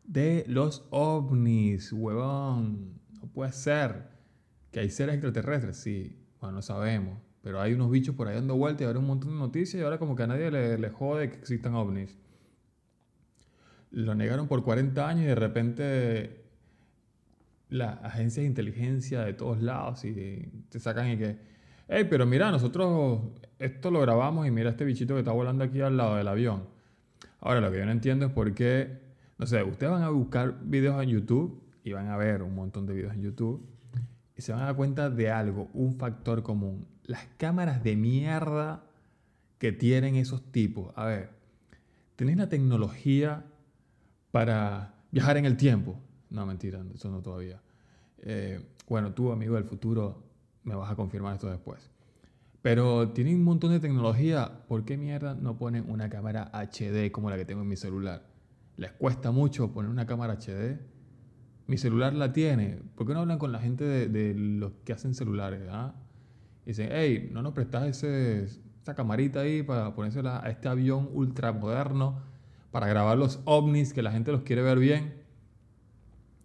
De 0.03 0.43
los 0.47 0.85
ovnis, 0.89 1.93
huevón. 1.93 2.99
No 3.13 3.27
puede 3.31 3.53
ser. 3.53 4.09
Que 4.71 4.81
hay 4.81 4.89
seres 4.89 5.15
extraterrestres, 5.15 5.77
sí. 5.77 6.17
Bueno, 6.41 6.57
no 6.57 6.61
sabemos. 6.61 7.17
Pero 7.41 7.61
hay 7.61 7.73
unos 7.73 7.89
bichos 7.89 8.13
por 8.15 8.27
ahí 8.27 8.35
dando 8.35 8.57
vueltas 8.57 8.81
y 8.81 8.85
ahora 8.85 8.99
un 8.99 9.07
montón 9.07 9.29
de 9.31 9.37
noticias 9.37 9.79
y 9.79 9.83
ahora 9.83 9.97
como 9.97 10.15
que 10.17 10.23
a 10.23 10.27
nadie 10.27 10.51
le, 10.51 10.77
le 10.77 10.89
jode 10.89 11.29
que 11.29 11.37
existan 11.37 11.75
ovnis. 11.75 12.17
Lo 13.91 14.15
negaron 14.15 14.47
por 14.47 14.63
40 14.63 15.07
años 15.07 15.23
y 15.23 15.27
de 15.27 15.35
repente 15.35 16.45
las 17.69 18.03
agencias 18.03 18.43
de 18.43 18.47
inteligencia 18.47 19.21
de 19.21 19.33
todos 19.33 19.61
lados 19.61 20.03
y 20.05 20.49
te 20.69 20.79
sacan 20.79 21.11
y 21.11 21.17
que, 21.17 21.37
hey, 21.87 22.07
pero 22.09 22.25
mira, 22.25 22.51
nosotros 22.51 23.21
esto 23.59 23.91
lo 23.91 24.01
grabamos 24.01 24.47
y 24.47 24.51
mira 24.51 24.71
este 24.71 24.85
bichito 24.85 25.13
que 25.13 25.19
está 25.19 25.31
volando 25.31 25.63
aquí 25.63 25.81
al 25.81 25.97
lado 25.97 26.15
del 26.15 26.27
avión. 26.27 26.63
Ahora, 27.41 27.61
lo 27.61 27.71
que 27.71 27.77
yo 27.77 27.85
no 27.85 27.91
entiendo 27.91 28.25
es 28.25 28.31
por 28.31 28.53
qué, 28.53 28.99
no 29.37 29.45
sé, 29.45 29.63
ustedes 29.63 29.91
van 29.91 30.03
a 30.03 30.09
buscar 30.09 30.59
videos 30.63 31.01
en 31.01 31.09
YouTube 31.09 31.63
y 31.83 31.93
van 31.93 32.07
a 32.07 32.17
ver 32.17 32.43
un 32.43 32.55
montón 32.55 32.85
de 32.85 32.93
videos 32.93 33.13
en 33.13 33.21
YouTube 33.21 33.65
y 34.35 34.41
se 34.41 34.51
van 34.51 34.61
a 34.61 34.65
dar 34.65 34.75
cuenta 34.75 35.09
de 35.09 35.29
algo, 35.29 35.69
un 35.73 35.95
factor 35.95 36.43
común. 36.43 36.87
Las 37.03 37.25
cámaras 37.37 37.83
de 37.83 37.95
mierda 37.95 38.83
que 39.57 39.71
tienen 39.71 40.15
esos 40.15 40.41
tipos. 40.51 40.91
A 40.95 41.05
ver, 41.05 41.29
tenés 42.15 42.37
la 42.37 42.49
tecnología 42.49 43.45
para 44.31 44.93
viajar 45.11 45.37
en 45.37 45.45
el 45.45 45.57
tiempo. 45.57 45.99
No, 46.29 46.45
mentira, 46.45 46.83
eso 46.93 47.09
no 47.09 47.21
todavía. 47.21 47.61
Eh, 48.19 48.59
bueno, 48.87 49.13
tú, 49.13 49.31
amigo 49.31 49.55
del 49.55 49.63
futuro, 49.63 50.23
me 50.63 50.75
vas 50.75 50.91
a 50.91 50.95
confirmar 50.95 51.35
esto 51.35 51.49
después. 51.49 51.89
Pero 52.61 53.09
tienen 53.09 53.35
un 53.35 53.43
montón 53.43 53.71
de 53.71 53.79
tecnología. 53.79 54.63
¿Por 54.67 54.83
qué 54.83 54.97
mierda 54.97 55.33
no 55.33 55.57
ponen 55.57 55.89
una 55.89 56.09
cámara 56.09 56.51
HD 56.53 57.11
como 57.11 57.29
la 57.29 57.37
que 57.37 57.45
tengo 57.45 57.61
en 57.61 57.67
mi 57.67 57.77
celular? 57.77 58.27
¿Les 58.75 58.91
cuesta 58.91 59.31
mucho 59.31 59.71
poner 59.71 59.89
una 59.89 60.05
cámara 60.05 60.35
HD? 60.35 60.79
Mi 61.67 61.77
celular 61.77 62.13
la 62.13 62.33
tiene. 62.33 62.81
¿Por 62.95 63.07
qué 63.07 63.13
no 63.13 63.21
hablan 63.21 63.39
con 63.39 63.51
la 63.51 63.59
gente 63.59 63.83
de, 63.83 64.07
de 64.07 64.33
los 64.33 64.73
que 64.83 64.93
hacen 64.93 65.13
celulares? 65.13 65.61
ah? 65.69 65.95
Dicen, 66.65 66.89
hey, 66.91 67.29
¿no 67.31 67.41
nos 67.41 67.53
prestas 67.53 67.87
ese, 67.87 68.43
esa 68.43 68.93
camarita 68.93 69.39
ahí 69.41 69.63
para 69.63 69.93
ponérsela 69.95 70.43
a 70.43 70.49
este 70.49 70.67
avión 70.67 71.09
ultramoderno 71.13 72.28
para 72.71 72.87
grabar 72.87 73.17
los 73.17 73.41
ovnis 73.45 73.93
que 73.93 74.01
la 74.01 74.11
gente 74.11 74.31
los 74.31 74.43
quiere 74.43 74.61
ver 74.61 74.79
bien? 74.79 75.23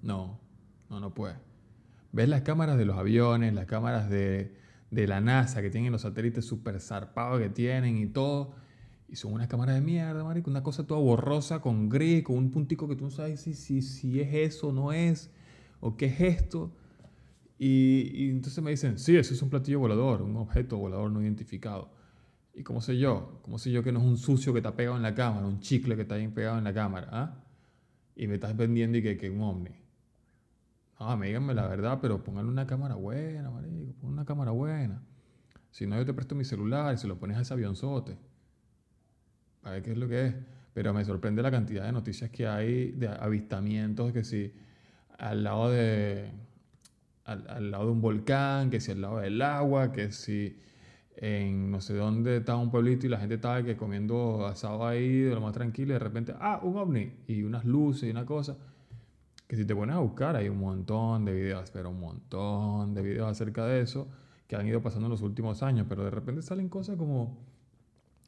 No, 0.02 0.40
no, 0.90 1.00
no 1.00 1.14
puede. 1.14 1.37
¿Ves 2.12 2.28
las 2.28 2.42
cámaras 2.42 2.78
de 2.78 2.84
los 2.84 2.96
aviones, 2.96 3.54
las 3.54 3.66
cámaras 3.66 4.08
de, 4.08 4.54
de 4.90 5.06
la 5.06 5.20
NASA 5.20 5.62
que 5.62 5.70
tienen 5.70 5.92
los 5.92 6.02
satélites 6.02 6.44
super 6.44 6.80
zarpados 6.80 7.40
que 7.40 7.48
tienen 7.48 7.98
y 7.98 8.06
todo? 8.06 8.54
Y 9.08 9.16
son 9.16 9.32
unas 9.32 9.48
cámaras 9.48 9.74
de 9.74 9.80
mierda, 9.80 10.24
marico. 10.24 10.50
Una 10.50 10.62
cosa 10.62 10.87
toda 10.87 11.00
borrosa, 11.00 11.60
con 11.60 11.88
gris, 11.88 12.22
con 12.24 12.37
un 12.37 12.50
puntico 12.50 12.88
que 12.88 12.96
tú 12.96 13.04
no 13.04 13.10
sabes 13.10 13.40
si, 13.40 13.54
si, 13.54 13.82
si 13.82 14.20
es 14.20 14.32
eso 14.34 14.68
o 14.68 14.72
no 14.72 14.92
es, 14.92 15.30
o 15.80 15.96
qué 15.96 16.06
es 16.06 16.20
esto. 16.20 16.72
Y, 17.58 18.10
y 18.14 18.30
entonces 18.30 18.62
me 18.62 18.70
dicen, 18.70 18.98
sí, 18.98 19.16
eso 19.16 19.34
es 19.34 19.42
un 19.42 19.50
platillo 19.50 19.78
volador, 19.78 20.22
un 20.22 20.37
objeto 20.37 20.78
volador 20.78 21.10
no 21.10 21.22
identificado. 21.22 21.93
¿Y 22.54 22.62
cómo 22.62 22.80
sé 22.80 22.96
yo? 22.98 23.40
¿Cómo 23.42 23.58
sé 23.58 23.70
yo 23.72 23.82
que 23.82 23.90
no 23.90 23.98
es 23.98 24.04
un 24.04 24.16
sucio 24.16 24.52
que 24.52 24.60
está 24.60 24.76
pegado 24.76 24.96
en 24.96 25.02
la 25.02 25.14
cámara, 25.14 25.46
un 25.46 25.60
chicle 25.60 25.96
que 25.96 26.02
está 26.02 26.16
bien 26.16 26.32
pegado 26.32 26.58
en 26.58 26.64
la 26.64 26.72
cámara? 26.72 27.08
¿ah? 27.10 27.34
Y 28.14 28.28
me 28.28 28.34
estás 28.34 28.56
vendiendo 28.56 28.96
y 28.98 29.02
que 29.02 29.12
es 29.12 29.30
un 29.30 29.40
ovni. 29.42 29.84
No, 31.00 31.16
me 31.16 31.54
la 31.54 31.66
verdad, 31.66 31.98
pero 32.00 32.22
pónganle 32.22 32.50
una 32.50 32.66
cámara 32.66 32.94
buena, 32.94 33.50
marico, 33.50 33.92
pon 34.00 34.12
una 34.12 34.24
cámara 34.24 34.52
buena. 34.52 35.02
Si 35.70 35.86
no, 35.86 35.96
yo 35.96 36.06
te 36.06 36.14
presto 36.14 36.34
mi 36.34 36.44
celular 36.44 36.94
y 36.94 36.98
se 36.98 37.08
lo 37.08 37.18
pones 37.18 37.36
a 37.36 37.40
ese 37.40 37.52
avionzote. 37.52 38.16
A 39.64 39.72
ver 39.72 39.82
qué 39.82 39.92
es 39.92 39.98
lo 39.98 40.08
que 40.08 40.26
es. 40.26 40.34
Pero 40.72 40.94
me 40.94 41.04
sorprende 41.04 41.42
la 41.42 41.50
cantidad 41.50 41.84
de 41.84 41.92
noticias 41.92 42.30
que 42.30 42.46
hay 42.46 42.92
de 42.92 43.08
avistamientos, 43.08 44.12
que 44.12 44.24
si 44.24 44.52
al 45.18 45.44
lado 45.44 45.70
de, 45.70 46.30
al, 47.24 47.48
al 47.48 47.70
lado 47.70 47.86
de 47.86 47.90
un 47.90 48.00
volcán, 48.00 48.70
que 48.70 48.80
si 48.80 48.92
al 48.92 49.00
lado 49.00 49.18
del 49.18 49.42
agua, 49.42 49.92
que 49.92 50.10
si 50.12 50.58
en 51.16 51.70
no 51.70 51.81
sé 51.81 51.94
dónde 51.94 52.38
estaba 52.38 52.59
un 52.59 52.70
pueblito 52.70 53.07
y 53.07 53.09
la 53.09 53.18
gente 53.18 53.37
estaba 53.37 53.62
que 53.62 53.77
comiendo 53.77 54.46
asado 54.46 54.87
ahí 54.87 55.20
de 55.20 55.35
lo 55.35 55.40
más 55.40 55.53
tranquilo 55.53 55.90
y 55.92 55.94
de 55.94 55.98
repente, 56.00 56.35
ah, 56.40 56.61
un 56.62 56.77
ovni 56.77 57.12
y 57.29 57.42
unas 57.42 57.64
luces 57.64 58.05
y 58.09 58.11
una 58.11 58.24
cosa. 58.27 58.57
Que 59.46 59.57
si 59.57 59.64
te 59.64 59.74
pones 59.74 59.94
a 59.94 59.98
buscar 60.00 60.37
hay 60.37 60.48
un 60.48 60.59
montón 60.59 61.24
de 61.24 61.33
videos, 61.33 61.70
pero 61.70 61.90
un 61.90 62.00
montón 62.00 62.94
de 62.94 63.03
videos 63.03 63.31
acerca 63.31 63.66
de 63.66 63.81
eso 63.83 64.09
que 64.46 64.57
han 64.57 64.66
ido 64.66 64.83
pasando 64.83 65.07
en 65.07 65.11
los 65.12 65.22
últimos 65.22 65.62
años, 65.62 65.87
pero 65.88 66.05
de 66.05 66.11
repente 66.11 66.42
salen 66.42 66.68
cosas 66.68 66.96
como, 66.96 67.38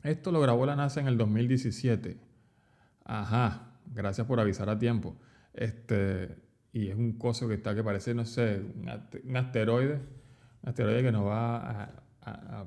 esto 0.03 0.31
lo 0.33 0.41
grabó 0.41 0.65
la 0.67 0.77
NASA 0.77 1.01
en 1.01 1.09
el 1.09 1.19
2017. 1.19 2.17
Ajá, 3.05 3.79
gracias 3.95 4.27
por 4.27 4.41
avisar 4.41 4.69
a 4.71 4.79
tiempo. 4.79 5.17
Este, 5.55 6.37
y 6.73 6.89
es 6.89 6.97
un 6.97 7.13
coso 7.19 7.49
que 7.49 7.55
está 7.55 7.75
que 7.75 7.83
parece, 7.83 8.15
no 8.15 8.25
sé, 8.25 8.63
un, 9.25 9.37
asteroide, 9.37 9.95
un 10.63 10.69
asteroide 10.69 11.03
que 11.03 11.13
nos 11.13 11.27
va 11.27 11.83
a- 12.23 12.67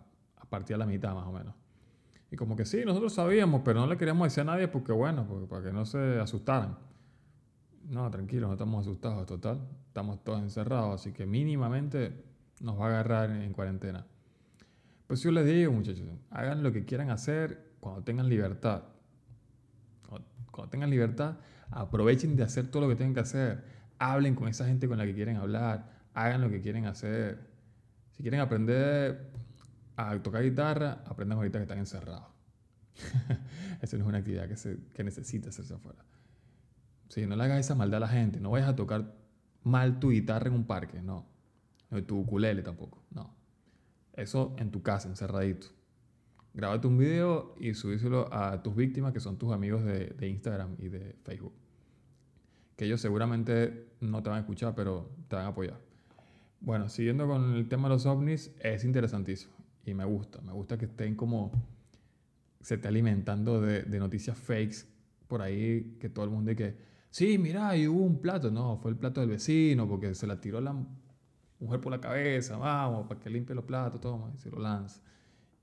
a 0.50 0.58
partir 0.58 0.74
a 0.76 0.80
la 0.80 0.88
mitad 0.88 1.14
más 1.14 1.28
o 1.28 1.32
menos. 1.32 1.54
Y 2.32 2.36
como 2.36 2.56
que 2.56 2.66
sí, 2.66 2.82
nosotros 2.84 3.14
sabíamos, 3.14 3.62
pero 3.64 3.82
no 3.82 3.88
le 3.88 3.98
queríamos 3.98 4.26
decir 4.26 4.42
a 4.42 4.46
nadie 4.46 4.68
porque 4.68 4.92
bueno, 4.92 5.28
porque, 5.28 5.46
para 5.46 5.64
que 5.64 5.72
no 5.72 5.86
se 5.86 6.20
asustaran. 6.20 6.78
No, 7.88 8.10
tranquilos, 8.10 8.48
no 8.48 8.54
estamos 8.54 8.86
asustados, 8.86 9.26
total. 9.28 9.62
Estamos 9.88 10.24
todos 10.24 10.42
encerrados, 10.42 11.02
así 11.02 11.12
que 11.12 11.26
mínimamente 11.26 12.24
nos 12.62 12.80
va 12.80 12.86
a 12.86 12.90
agarrar 12.90 13.30
en, 13.30 13.44
en 13.44 13.54
cuarentena. 13.54 14.06
Pues 15.06 15.22
yo 15.22 15.32
les 15.32 15.46
digo, 15.46 15.72
muchachos, 15.72 16.08
hagan 16.32 16.64
lo 16.64 16.72
que 16.72 16.86
quieran 16.86 17.12
hacer 17.12 17.74
cuando 17.80 18.04
tengan 18.04 18.28
libertad. 18.28 18.84
Cuando, 20.08 20.28
cuando 20.52 20.70
tengan 20.70 20.90
libertad, 20.90 21.38
aprovechen 21.70 22.36
de 22.36 22.44
hacer 22.44 22.70
todo 22.70 22.84
lo 22.84 22.90
que 22.90 22.96
tengan 22.96 23.14
que 23.14 23.20
hacer. 23.22 23.64
Hablen 24.00 24.34
con 24.34 24.48
esa 24.48 24.66
gente 24.66 24.88
con 24.88 24.98
la 24.98 25.06
que 25.06 25.14
quieren 25.14 25.38
hablar. 25.38 25.92
Hagan 26.14 26.42
lo 26.42 26.50
que 26.50 26.62
quieren 26.62 26.86
hacer. 26.86 27.40
Si 28.12 28.24
quieren 28.24 28.40
aprender 28.40 29.32
a 30.00 30.24
tocar 30.24 30.44
guitarra, 30.44 31.04
aprendan 31.06 31.38
ahorita 31.38 31.60
que 31.60 31.64
están 31.64 31.80
encerrados. 31.80 32.28
Esa 33.82 33.98
no 33.98 34.04
es 34.04 34.08
una 34.08 34.20
actividad 34.20 34.48
que, 34.48 34.56
se, 34.56 34.78
que 34.94 35.04
necesita 35.04 35.50
hacerse 35.50 35.74
afuera. 35.74 36.06
Sí, 37.10 37.26
no 37.26 37.36
le 37.36 37.44
hagas 37.44 37.60
esa 37.60 37.76
maldad 37.76 37.98
a 37.98 38.02
la 38.02 38.08
gente. 38.08 38.40
No 38.40 38.52
vayas 38.52 38.70
a 38.70 38.76
tocar 38.76 39.16
mal 39.64 40.00
tu 40.00 40.12
guitarra 40.12 40.48
en 40.48 40.54
un 40.54 40.66
parque, 40.66 41.02
no. 41.02 41.26
No, 41.90 42.04
tu 42.04 42.20
ukulele 42.20 42.62
tampoco, 42.62 43.04
no. 43.12 43.36
Eso 44.14 44.56
en 44.58 44.72
tu 44.72 44.84
casa, 44.84 45.10
encerradito. 45.10 45.68
Grábate 46.54 46.88
un 46.88 46.98
video 46.98 47.56
y 47.60 47.74
subíselo 47.74 48.32
a 48.34 48.62
tus 48.62 48.76
víctimas, 48.76 49.12
que 49.12 49.20
son 49.20 49.38
tus 49.38 49.52
amigos 49.52 49.84
de, 49.84 50.08
de 50.08 50.30
Instagram 50.30 50.76
y 50.78 50.90
de 50.90 51.16
Facebook. 51.24 51.54
que 52.76 52.86
ellos 52.86 53.02
seguramente 53.02 53.92
no 54.00 54.22
te 54.24 54.30
van 54.30 54.38
a 54.38 54.42
escuchar, 54.42 54.76
pero 54.76 55.10
te 55.28 55.36
van 55.36 55.46
a 55.46 55.50
apoyar. 55.50 55.80
Bueno, 56.62 56.90
siguiendo 56.90 57.28
con 57.28 57.56
el 57.56 57.68
tema 57.68 57.88
de 57.88 57.96
los 57.96 58.06
ovnis, 58.06 58.52
es 58.60 58.84
interesantísimo 58.84 59.59
y 59.90 59.94
me 59.94 60.06
gusta. 60.06 60.42
Me 60.42 60.54
gusta 60.54 60.78
que 60.78 60.86
estén 60.86 61.16
como 61.16 61.52
se 62.62 62.76
esté 62.76 62.88
alimentando 62.88 63.62
de, 63.62 64.00
noticias 64.00 64.38
fakes 64.38 64.86
por 65.28 65.42
ahí, 65.42 65.98
que 66.00 66.10
todo 66.10 66.26
el 66.26 66.32
mundo 66.32 66.50
dice 66.50 66.64
que, 66.64 66.78
sí, 67.10 67.38
mira, 67.38 67.76
y 67.78 67.88
hubo 67.88 68.04
un 68.04 68.20
plato. 68.22 68.52
No, 68.52 68.78
fue 68.78 68.92
el 68.92 68.98
plato 68.98 69.22
del 69.22 69.30
vecino 69.30 69.88
porque 69.88 70.14
se 70.16 70.28
la 70.28 70.40
tiró 70.40 70.60
la 70.60 70.76
mujer 71.60 71.82
por 71.82 71.92
la 71.92 72.00
cabeza, 72.00 72.58
vamos, 72.58 73.08
para 73.08 73.20
que 73.20 73.30
limpie 73.30 73.56
los 73.56 73.66
platos, 73.66 74.02
toma, 74.02 74.32
y 74.34 74.38
se 74.38 74.50
lo 74.50 74.60
lanza. 74.60 75.02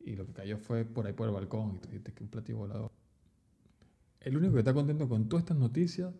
Y 0.00 0.14
lo 0.14 0.26
que 0.26 0.32
cayó 0.32 0.58
fue 0.58 0.84
por 0.84 1.06
ahí 1.06 1.12
por 1.12 1.28
el 1.28 1.34
balcón 1.34 1.76
y 1.76 1.78
tú 1.78 1.88
dijiste 1.88 2.12
que 2.12 2.22
un 2.22 2.30
platillo 2.30 2.58
volador. 2.58 2.90
El 4.20 4.36
único 4.36 4.54
que 4.54 4.60
está 4.60 4.74
contento 4.74 5.08
con 5.08 5.28
todas 5.28 5.42
estas 5.44 5.56
noticias 5.56 6.12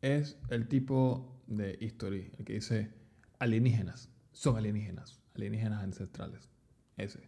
es 0.00 0.38
el 0.48 0.68
tipo 0.68 1.42
de 1.46 1.76
history, 1.80 2.30
el 2.38 2.44
que 2.44 2.54
dice 2.54 2.92
alienígenas, 3.38 4.10
son 4.32 4.56
alienígenas, 4.56 5.20
alienígenas 5.34 5.82
ancestrales. 5.82 6.53
Ese. 6.96 7.20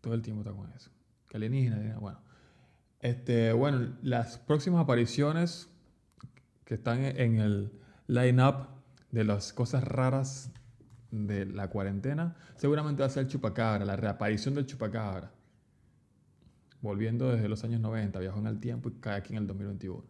Todo 0.00 0.14
el 0.14 0.22
tiempo 0.22 0.42
está 0.42 0.52
con 0.52 0.70
eso. 0.72 0.90
Que 1.28 1.36
alienígenas, 1.36 1.98
bueno. 2.00 2.18
Este, 3.00 3.52
bueno, 3.52 3.96
las 4.02 4.38
próximas 4.38 4.82
apariciones 4.82 5.68
que 6.64 6.74
están 6.74 7.04
en 7.04 7.38
el 7.38 7.72
line-up 8.06 8.68
de 9.10 9.24
las 9.24 9.52
cosas 9.52 9.84
raras 9.84 10.50
de 11.10 11.46
la 11.46 11.68
cuarentena, 11.68 12.36
seguramente 12.56 13.02
va 13.02 13.06
a 13.06 13.10
ser 13.10 13.24
el 13.24 13.28
chupacabra, 13.28 13.84
la 13.84 13.96
reaparición 13.96 14.54
del 14.54 14.66
chupacabra. 14.66 15.32
Volviendo 16.80 17.30
desde 17.30 17.48
los 17.48 17.62
años 17.64 17.80
90, 17.80 18.18
viajó 18.18 18.38
en 18.38 18.46
el 18.46 18.60
tiempo 18.60 18.88
y 18.88 18.92
cae 19.00 19.16
aquí 19.16 19.32
en 19.32 19.38
el 19.38 19.46
2021. 19.46 20.02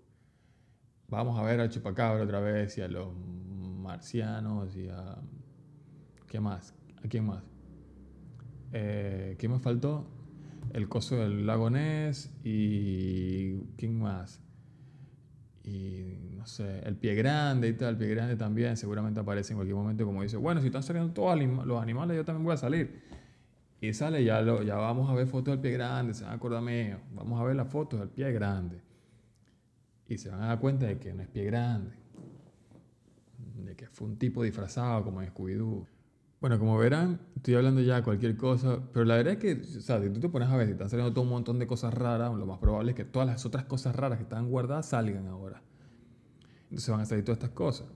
Vamos 1.08 1.38
a 1.38 1.42
ver 1.42 1.60
al 1.60 1.68
chupacabra 1.68 2.24
otra 2.24 2.40
vez 2.40 2.78
y 2.78 2.80
a 2.80 2.88
los 2.88 3.14
marcianos 3.14 4.74
y 4.76 4.88
a... 4.88 5.18
¿Qué 6.28 6.40
más? 6.40 6.74
¿A 7.04 7.08
quién 7.08 7.26
más? 7.26 7.53
Eh, 8.72 9.36
¿Qué 9.38 9.48
me 9.48 9.58
faltó? 9.58 10.06
El 10.72 10.88
coso 10.88 11.16
del 11.16 11.46
lago 11.46 11.70
y... 12.42 13.60
¿Quién 13.76 13.98
más? 13.98 14.40
y 15.64 16.18
no 16.36 16.46
sé, 16.46 16.80
el 16.80 16.94
pie 16.96 17.14
grande 17.14 17.68
y 17.68 17.72
tal, 17.72 17.90
el 17.90 17.96
pie 17.96 18.08
grande 18.08 18.36
también 18.36 18.76
seguramente 18.76 19.20
aparece 19.20 19.54
en 19.54 19.56
cualquier 19.56 19.76
momento 19.76 20.04
como 20.04 20.22
dice, 20.22 20.36
bueno, 20.36 20.60
si 20.60 20.66
están 20.66 20.82
saliendo 20.82 21.12
todos 21.12 21.38
los 21.40 21.82
animales, 21.82 22.16
yo 22.16 22.24
también 22.24 22.44
voy 22.44 22.52
a 22.54 22.58
salir. 22.58 23.02
Y 23.80 23.92
sale, 23.94 24.22
ya, 24.24 24.42
lo, 24.42 24.62
ya 24.62 24.76
vamos 24.76 25.10
a 25.10 25.14
ver 25.14 25.26
fotos 25.26 25.52
del 25.52 25.60
pie 25.60 25.72
grande, 25.72 26.12
se 26.12 26.24
van 26.24 26.32
a 26.32 26.36
acordar 26.36 26.62
vamos 27.14 27.40
a 27.40 27.44
ver 27.44 27.56
las 27.56 27.68
fotos 27.68 27.98
del 27.98 28.10
pie 28.10 28.30
grande. 28.32 28.80
Y 30.06 30.18
se 30.18 30.28
van 30.28 30.42
a 30.42 30.48
dar 30.48 30.60
cuenta 30.60 30.86
de 30.86 30.98
que 30.98 31.14
no 31.14 31.22
es 31.22 31.28
pie 31.28 31.44
grande, 31.44 31.96
de 33.64 33.74
que 33.74 33.86
fue 33.88 34.08
un 34.08 34.18
tipo 34.18 34.42
disfrazado 34.42 35.02
como 35.02 35.22
en 35.22 35.32
Scooby-Doo. 35.32 35.86
Bueno, 36.44 36.58
como 36.58 36.76
verán, 36.76 37.22
estoy 37.36 37.54
hablando 37.54 37.80
ya 37.80 37.96
de 37.96 38.02
cualquier 38.02 38.36
cosa, 38.36 38.78
pero 38.92 39.06
la 39.06 39.16
verdad 39.16 39.32
es 39.32 39.38
que, 39.38 39.78
o 39.78 39.80
sea, 39.80 40.02
si 40.02 40.10
tú 40.10 40.20
te 40.20 40.28
pones 40.28 40.50
a 40.50 40.56
ver, 40.58 40.66
si 40.66 40.72
están 40.72 40.90
saliendo 40.90 41.10
todo 41.14 41.22
un 41.22 41.30
montón 41.30 41.58
de 41.58 41.66
cosas 41.66 41.94
raras, 41.94 42.34
lo 42.34 42.44
más 42.44 42.58
probable 42.58 42.90
es 42.90 42.96
que 42.96 43.06
todas 43.06 43.26
las 43.26 43.46
otras 43.46 43.64
cosas 43.64 43.96
raras 43.96 44.18
que 44.18 44.24
estaban 44.24 44.50
guardadas 44.50 44.84
salgan 44.84 45.26
ahora. 45.26 45.62
Entonces 46.64 46.90
van 46.90 47.00
a 47.00 47.06
salir 47.06 47.24
todas 47.24 47.38
estas 47.38 47.52
cosas. 47.52 47.86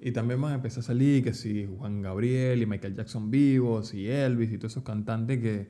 Y 0.00 0.10
también 0.10 0.40
van 0.40 0.50
a 0.50 0.54
empezar 0.56 0.80
a 0.80 0.82
salir 0.82 1.22
que 1.22 1.34
si 1.34 1.66
Juan 1.66 2.02
Gabriel 2.02 2.62
y 2.62 2.66
Michael 2.66 2.96
Jackson 2.96 3.30
vivos 3.30 3.94
y 3.94 4.08
Elvis 4.08 4.50
y 4.50 4.58
todos 4.58 4.72
esos 4.72 4.82
cantantes 4.82 5.38
que 5.38 5.68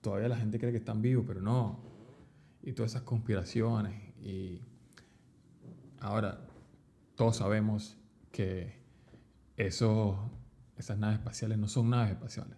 todavía 0.00 0.28
la 0.28 0.36
gente 0.36 0.58
cree 0.58 0.72
que 0.72 0.78
están 0.78 1.02
vivos, 1.02 1.24
pero 1.24 1.40
no. 1.40 1.84
Y 2.64 2.72
todas 2.72 2.90
esas 2.90 3.02
conspiraciones. 3.02 3.94
Y 4.20 4.60
ahora 6.00 6.48
todos 7.14 7.36
sabemos 7.36 7.96
que 8.32 8.80
eso 9.56 10.32
esas 10.76 10.98
naves 10.98 11.18
espaciales 11.18 11.58
no 11.58 11.68
son 11.68 11.90
naves 11.90 12.12
espaciales. 12.12 12.56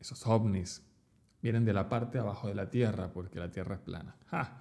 Esos 0.00 0.26
ovnis 0.26 0.82
vienen 1.40 1.64
de 1.64 1.72
la 1.72 1.88
parte 1.88 2.18
abajo 2.18 2.48
de 2.48 2.54
la 2.54 2.68
Tierra, 2.70 3.08
porque 3.12 3.38
la 3.38 3.50
Tierra 3.50 3.76
es 3.76 3.80
plana. 3.80 4.14
¡Ja! 4.30 4.60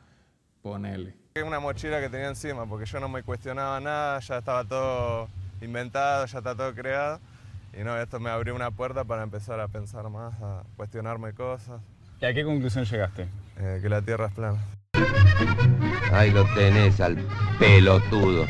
Ponele. 0.61 1.15
Una 1.45 1.59
mochila 1.59 1.99
que 1.99 2.09
tenía 2.09 2.29
encima, 2.29 2.65
porque 2.65 2.85
yo 2.85 2.99
no 2.99 3.09
me 3.09 3.23
cuestionaba 3.23 3.79
nada, 3.79 4.19
ya 4.19 4.37
estaba 4.37 4.63
todo 4.63 5.27
inventado, 5.61 6.25
ya 6.25 6.37
está 6.37 6.55
todo 6.55 6.73
creado. 6.73 7.19
Y 7.77 7.83
no, 7.83 7.97
esto 7.97 8.19
me 8.19 8.29
abrió 8.29 8.55
una 8.55 8.71
puerta 8.71 9.03
para 9.03 9.23
empezar 9.23 9.59
a 9.59 9.67
pensar 9.67 10.09
más, 10.09 10.33
a 10.41 10.63
cuestionarme 10.77 11.33
cosas. 11.33 11.81
¿Y 12.21 12.25
a 12.25 12.33
qué 12.33 12.45
conclusión 12.45 12.85
llegaste? 12.85 13.27
Eh, 13.57 13.79
que 13.81 13.89
la 13.89 14.01
Tierra 14.01 14.27
es 14.27 14.33
plana. 14.33 14.59
Ahí 16.11 16.31
lo 16.31 16.45
tenés 16.53 17.01
al 17.01 17.17
pelotudo. 17.59 18.45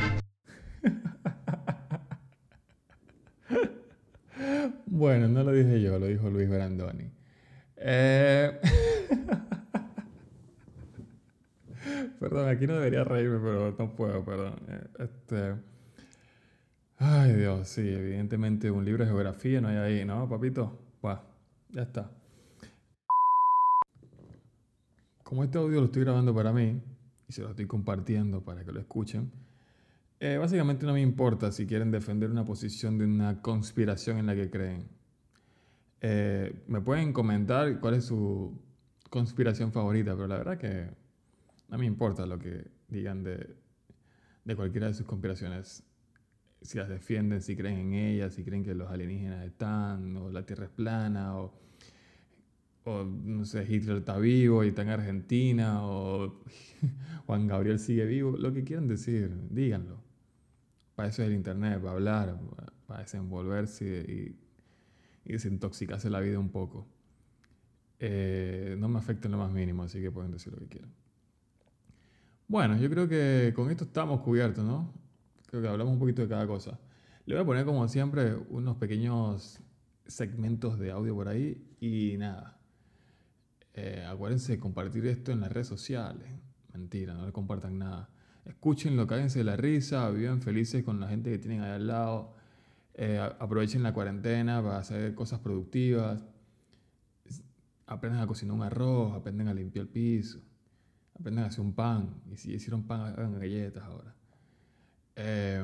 Bueno, 5.03 5.27
no 5.27 5.43
lo 5.43 5.51
dije 5.51 5.81
yo, 5.81 5.99
lo 5.99 6.07
dijo 6.07 6.29
Luis 6.29 6.49
Brandoni. 6.49 7.11
Eh... 7.75 8.57
perdón, 12.21 12.47
aquí 12.47 12.67
no 12.67 12.75
debería 12.75 13.03
reírme, 13.03 13.37
pero 13.39 13.75
no 13.77 13.95
puedo, 13.97 14.23
perdón. 14.23 14.61
Eh, 14.69 14.87
Este... 14.99 15.55
Ay, 16.99 17.33
Dios, 17.33 17.67
sí, 17.67 17.81
evidentemente 17.81 18.71
un 18.71 18.85
libro 18.85 19.03
de 19.03 19.09
geografía 19.09 19.59
no 19.59 19.67
hay 19.67 19.75
ahí, 19.75 20.05
¿no, 20.05 20.29
papito? 20.29 20.79
Ya 21.71 21.81
está. 21.81 22.09
Como 25.21 25.43
este 25.43 25.57
audio 25.57 25.81
lo 25.81 25.87
estoy 25.87 26.05
grabando 26.05 26.33
para 26.33 26.53
mí 26.53 26.81
y 27.27 27.33
se 27.33 27.41
lo 27.41 27.49
estoy 27.49 27.67
compartiendo 27.67 28.45
para 28.45 28.63
que 28.63 28.71
lo 28.71 28.79
escuchen, 28.79 29.33
eh, 30.25 30.37
básicamente 30.37 30.85
no 30.85 30.93
me 30.93 31.01
importa 31.01 31.51
si 31.51 31.67
quieren 31.67 31.91
defender 31.91 32.31
una 32.31 32.45
posición 32.45 32.97
de 32.97 33.03
una 33.03 33.41
conspiración 33.41 34.19
en 34.19 34.25
la 34.25 34.33
que 34.33 34.49
creen. 34.49 34.87
Eh, 35.99 36.63
me 36.67 36.79
pueden 36.79 37.11
comentar 37.11 37.81
cuál 37.81 37.95
es 37.95 38.05
su 38.05 38.57
conspiración 39.09 39.73
favorita, 39.73 40.15
pero 40.15 40.27
la 40.27 40.37
verdad 40.37 40.57
que 40.57 40.87
no 41.67 41.77
me 41.77 41.85
importa 41.85 42.25
lo 42.25 42.39
que 42.39 42.71
digan 42.87 43.21
de, 43.21 43.53
de 44.45 44.55
cualquiera 44.55 44.87
de 44.87 44.93
sus 44.93 45.05
conspiraciones. 45.05 45.83
Si 46.61 46.77
las 46.77 46.87
defienden, 46.87 47.41
si 47.41 47.57
creen 47.57 47.79
en 47.79 47.93
ellas, 47.93 48.33
si 48.33 48.45
creen 48.45 48.63
que 48.63 48.73
los 48.75 48.89
alienígenas 48.89 49.45
están, 49.45 50.15
o 50.15 50.29
la 50.29 50.45
Tierra 50.45 50.67
es 50.67 50.71
plana, 50.71 51.37
o, 51.37 51.53
o 52.85 53.03
no 53.03 53.43
sé, 53.43 53.65
Hitler 53.69 53.97
está 53.97 54.17
vivo 54.19 54.63
y 54.63 54.69
está 54.69 54.83
en 54.83 54.89
Argentina, 54.89 55.85
o 55.85 56.41
Juan 57.25 57.45
Gabriel 57.45 57.77
sigue 57.77 58.05
vivo, 58.05 58.37
lo 58.37 58.53
que 58.53 58.63
quieran 58.63 58.87
decir, 58.87 59.29
díganlo. 59.49 60.12
Para 60.95 61.09
eso 61.09 61.23
es 61.23 61.29
el 61.29 61.35
Internet, 61.35 61.79
para 61.79 61.93
hablar, 61.93 62.39
para 62.87 63.01
desenvolverse 63.01 63.85
y, 64.07 64.39
desintoxicarse 65.31 66.09
la 66.09 66.19
vida 66.19 66.37
un 66.37 66.49
poco. 66.49 66.87
Eh, 67.99 68.75
no 68.77 68.89
me 68.89 68.99
afecta 68.99 69.27
en 69.27 69.31
lo 69.31 69.37
más 69.37 69.51
mínimo, 69.51 69.83
así 69.83 70.01
que 70.01 70.11
pueden 70.11 70.31
decir 70.31 70.51
lo 70.51 70.59
que 70.59 70.67
quieran. 70.67 70.93
Bueno, 72.47 72.77
yo 72.77 72.89
creo 72.89 73.07
que 73.07 73.53
con 73.55 73.71
esto 73.71 73.85
estamos 73.85 74.21
cubiertos, 74.21 74.63
¿no? 74.65 74.93
Creo 75.47 75.61
que 75.61 75.67
hablamos 75.69 75.93
un 75.93 75.99
poquito 75.99 76.21
de 76.21 76.27
cada 76.27 76.45
cosa. 76.45 76.79
Le 77.25 77.35
voy 77.35 77.43
a 77.43 77.45
poner, 77.45 77.65
como 77.65 77.87
siempre, 77.87 78.35
unos 78.49 78.75
pequeños 78.77 79.59
segmentos 80.05 80.77
de 80.77 80.91
audio 80.91 81.15
por 81.15 81.29
ahí 81.29 81.65
y 81.79 82.17
nada. 82.17 82.59
Eh, 83.73 84.05
acuérdense 84.07 84.53
de 84.53 84.59
compartir 84.59 85.05
esto 85.07 85.31
en 85.31 85.39
las 85.39 85.51
redes 85.51 85.67
sociales. 85.67 86.27
Mentira, 86.73 87.13
no 87.13 87.25
le 87.25 87.31
compartan 87.31 87.79
nada. 87.79 88.09
Escúchenlo, 88.45 89.07
cáguense 89.07 89.39
de 89.39 89.45
la 89.45 89.55
risa, 89.55 90.09
vivan 90.09 90.41
felices 90.41 90.83
con 90.83 90.99
la 90.99 91.07
gente 91.07 91.31
que 91.31 91.37
tienen 91.37 91.61
ahí 91.61 91.71
al 91.71 91.87
lado. 91.87 92.33
Eh, 92.93 93.17
aprovechen 93.17 93.81
la 93.83 93.93
cuarentena 93.93 94.61
para 94.61 94.79
hacer 94.79 95.15
cosas 95.15 95.39
productivas. 95.39 96.23
Aprendan 97.85 98.21
a 98.21 98.27
cocinar 98.27 98.55
un 98.55 98.63
arroz, 98.63 99.13
aprendan 99.13 99.47
a 99.47 99.53
limpiar 99.53 99.83
el 99.83 99.89
piso, 99.89 100.39
aprendan 101.17 101.45
a 101.45 101.47
hacer 101.47 101.61
un 101.61 101.73
pan. 101.73 102.21
Y 102.31 102.37
si 102.37 102.53
hicieron 102.53 102.83
pan, 102.83 103.01
hagan 103.01 103.39
galletas 103.39 103.83
ahora. 103.83 104.13
Eh, 105.15 105.63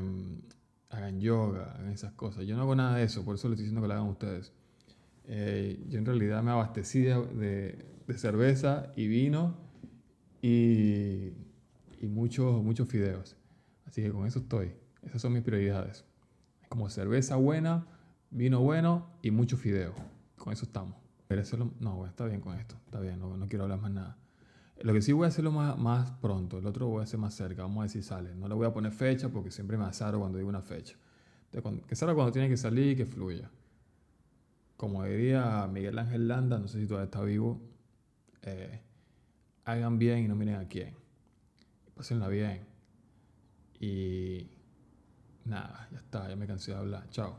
hagan 0.90 1.20
yoga, 1.20 1.74
hagan 1.74 1.92
esas 1.92 2.14
cosas. 2.14 2.46
Yo 2.46 2.56
no 2.56 2.62
hago 2.62 2.76
nada 2.76 2.98
de 2.98 3.04
eso, 3.04 3.26
por 3.26 3.36
eso 3.36 3.50
les 3.50 3.56
estoy 3.56 3.66
diciendo 3.66 3.82
que 3.82 3.88
lo 3.90 3.94
hagan 3.94 4.08
ustedes. 4.08 4.54
Eh, 5.26 5.86
yo 5.90 6.00
en 6.00 6.06
realidad 6.06 6.42
me 6.44 6.52
abastecí 6.52 7.02
de, 7.02 7.16
de, 7.36 7.86
de 8.08 8.18
cerveza 8.18 8.92
y 8.96 9.08
vino 9.08 9.58
y, 10.42 11.34
y 12.00 12.08
muchos, 12.08 12.64
muchos 12.64 12.88
fideos. 12.88 13.36
Así 13.86 14.02
que 14.02 14.12
con 14.12 14.26
eso 14.26 14.40
estoy. 14.40 14.74
Esas 15.04 15.22
son 15.22 15.34
mis 15.34 15.44
prioridades. 15.44 16.06
Como 16.70 16.90
cerveza 16.90 17.36
buena, 17.36 17.86
vino 18.32 18.62
bueno 18.62 19.08
y 19.22 19.32
mucho 19.32 19.58
fideo. 19.58 19.94
Con 20.38 20.54
eso 20.54 20.66
estamos. 20.66 20.96
Pero 21.28 21.42
hacerlo, 21.42 21.72
no, 21.80 22.06
está 22.06 22.26
bien 22.26 22.42
con 22.42 22.58
esto. 22.58 22.76
Está 22.86 23.00
bien, 23.00 23.20
no, 23.20 23.36
no, 23.36 23.48
quiero 23.48 23.64
hablar 23.64 23.80
más 23.80 23.92
nada. 23.92 24.18
Lo 24.82 24.94
que 24.94 25.02
sí 25.02 25.12
voy 25.12 25.26
a 25.26 25.28
hacerlo 25.28 25.52
más, 25.52 25.78
más 25.78 26.12
pronto. 26.12 26.58
El 26.58 26.66
otro 26.66 26.88
voy 26.88 27.02
a 27.02 27.04
hacer 27.04 27.20
más 27.20 27.34
cerca. 27.34 27.64
Vamos 27.64 27.86
a 27.86 27.90
si 27.90 28.02
sale. 28.02 28.34
No 28.36 28.48
le 28.48 28.56
voy 28.56 28.66
a 28.66 28.74
poner 28.74 28.92
fecha 28.92 29.30
porque 29.30 29.52
siempre 29.52 29.78
me 29.78 29.86
azaro 29.86 30.20
cuando 30.20 30.38
digo 30.38 30.50
una 30.50 30.62
fecha. 30.62 30.96
Que 31.88 31.96
salga 31.96 32.14
cuando 32.14 32.32
tiene 32.32 32.48
que 32.48 32.58
salir 32.58 32.92
y 32.92 32.96
que 32.96 33.06
fluya. 33.06 33.50
Como 34.78 35.04
diría 35.04 35.68
Miguel 35.68 36.00
Ángel 36.00 36.28
Landa, 36.28 36.58
no 36.60 36.68
sé 36.68 36.80
si 36.80 36.88
todavía 36.88 37.06
está 37.06 37.22
vivo, 37.22 37.60
eh, 38.44 38.80
hagan 39.66 40.00
bien 40.00 40.20
y 40.20 40.28
no 40.28 40.36
miren 40.36 40.56
a 40.56 40.68
quién. 40.68 40.99
Pásenla 42.00 42.30
bien. 42.30 42.66
Y 43.78 44.50
nada, 45.44 45.90
ya 45.92 45.98
está, 45.98 46.30
ya 46.30 46.38
me 46.38 46.48
cansé 46.48 46.72
de 46.72 46.78
hablar. 46.78 47.10
Chao. 47.10 47.38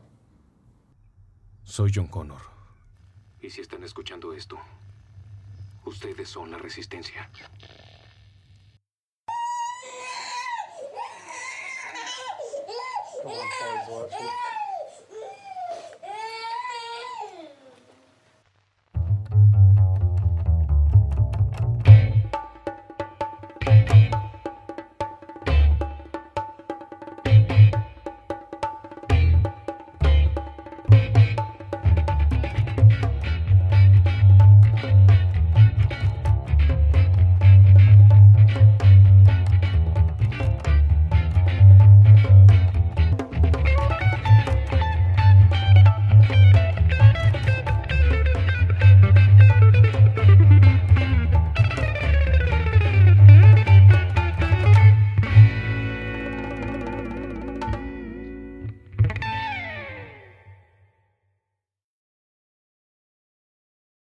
Soy 1.63 1.91
John 1.91 2.05
Connor. 2.05 2.43
Y 3.41 3.49
si 3.49 3.61
están 3.61 3.83
escuchando 3.83 4.33
esto, 4.33 4.59
ustedes 5.83 6.29
son 6.29 6.51
la 6.51 6.59
resistencia. 6.59 7.27
Come 13.23 13.33
on, 13.33 13.87
boys. 13.87 14.50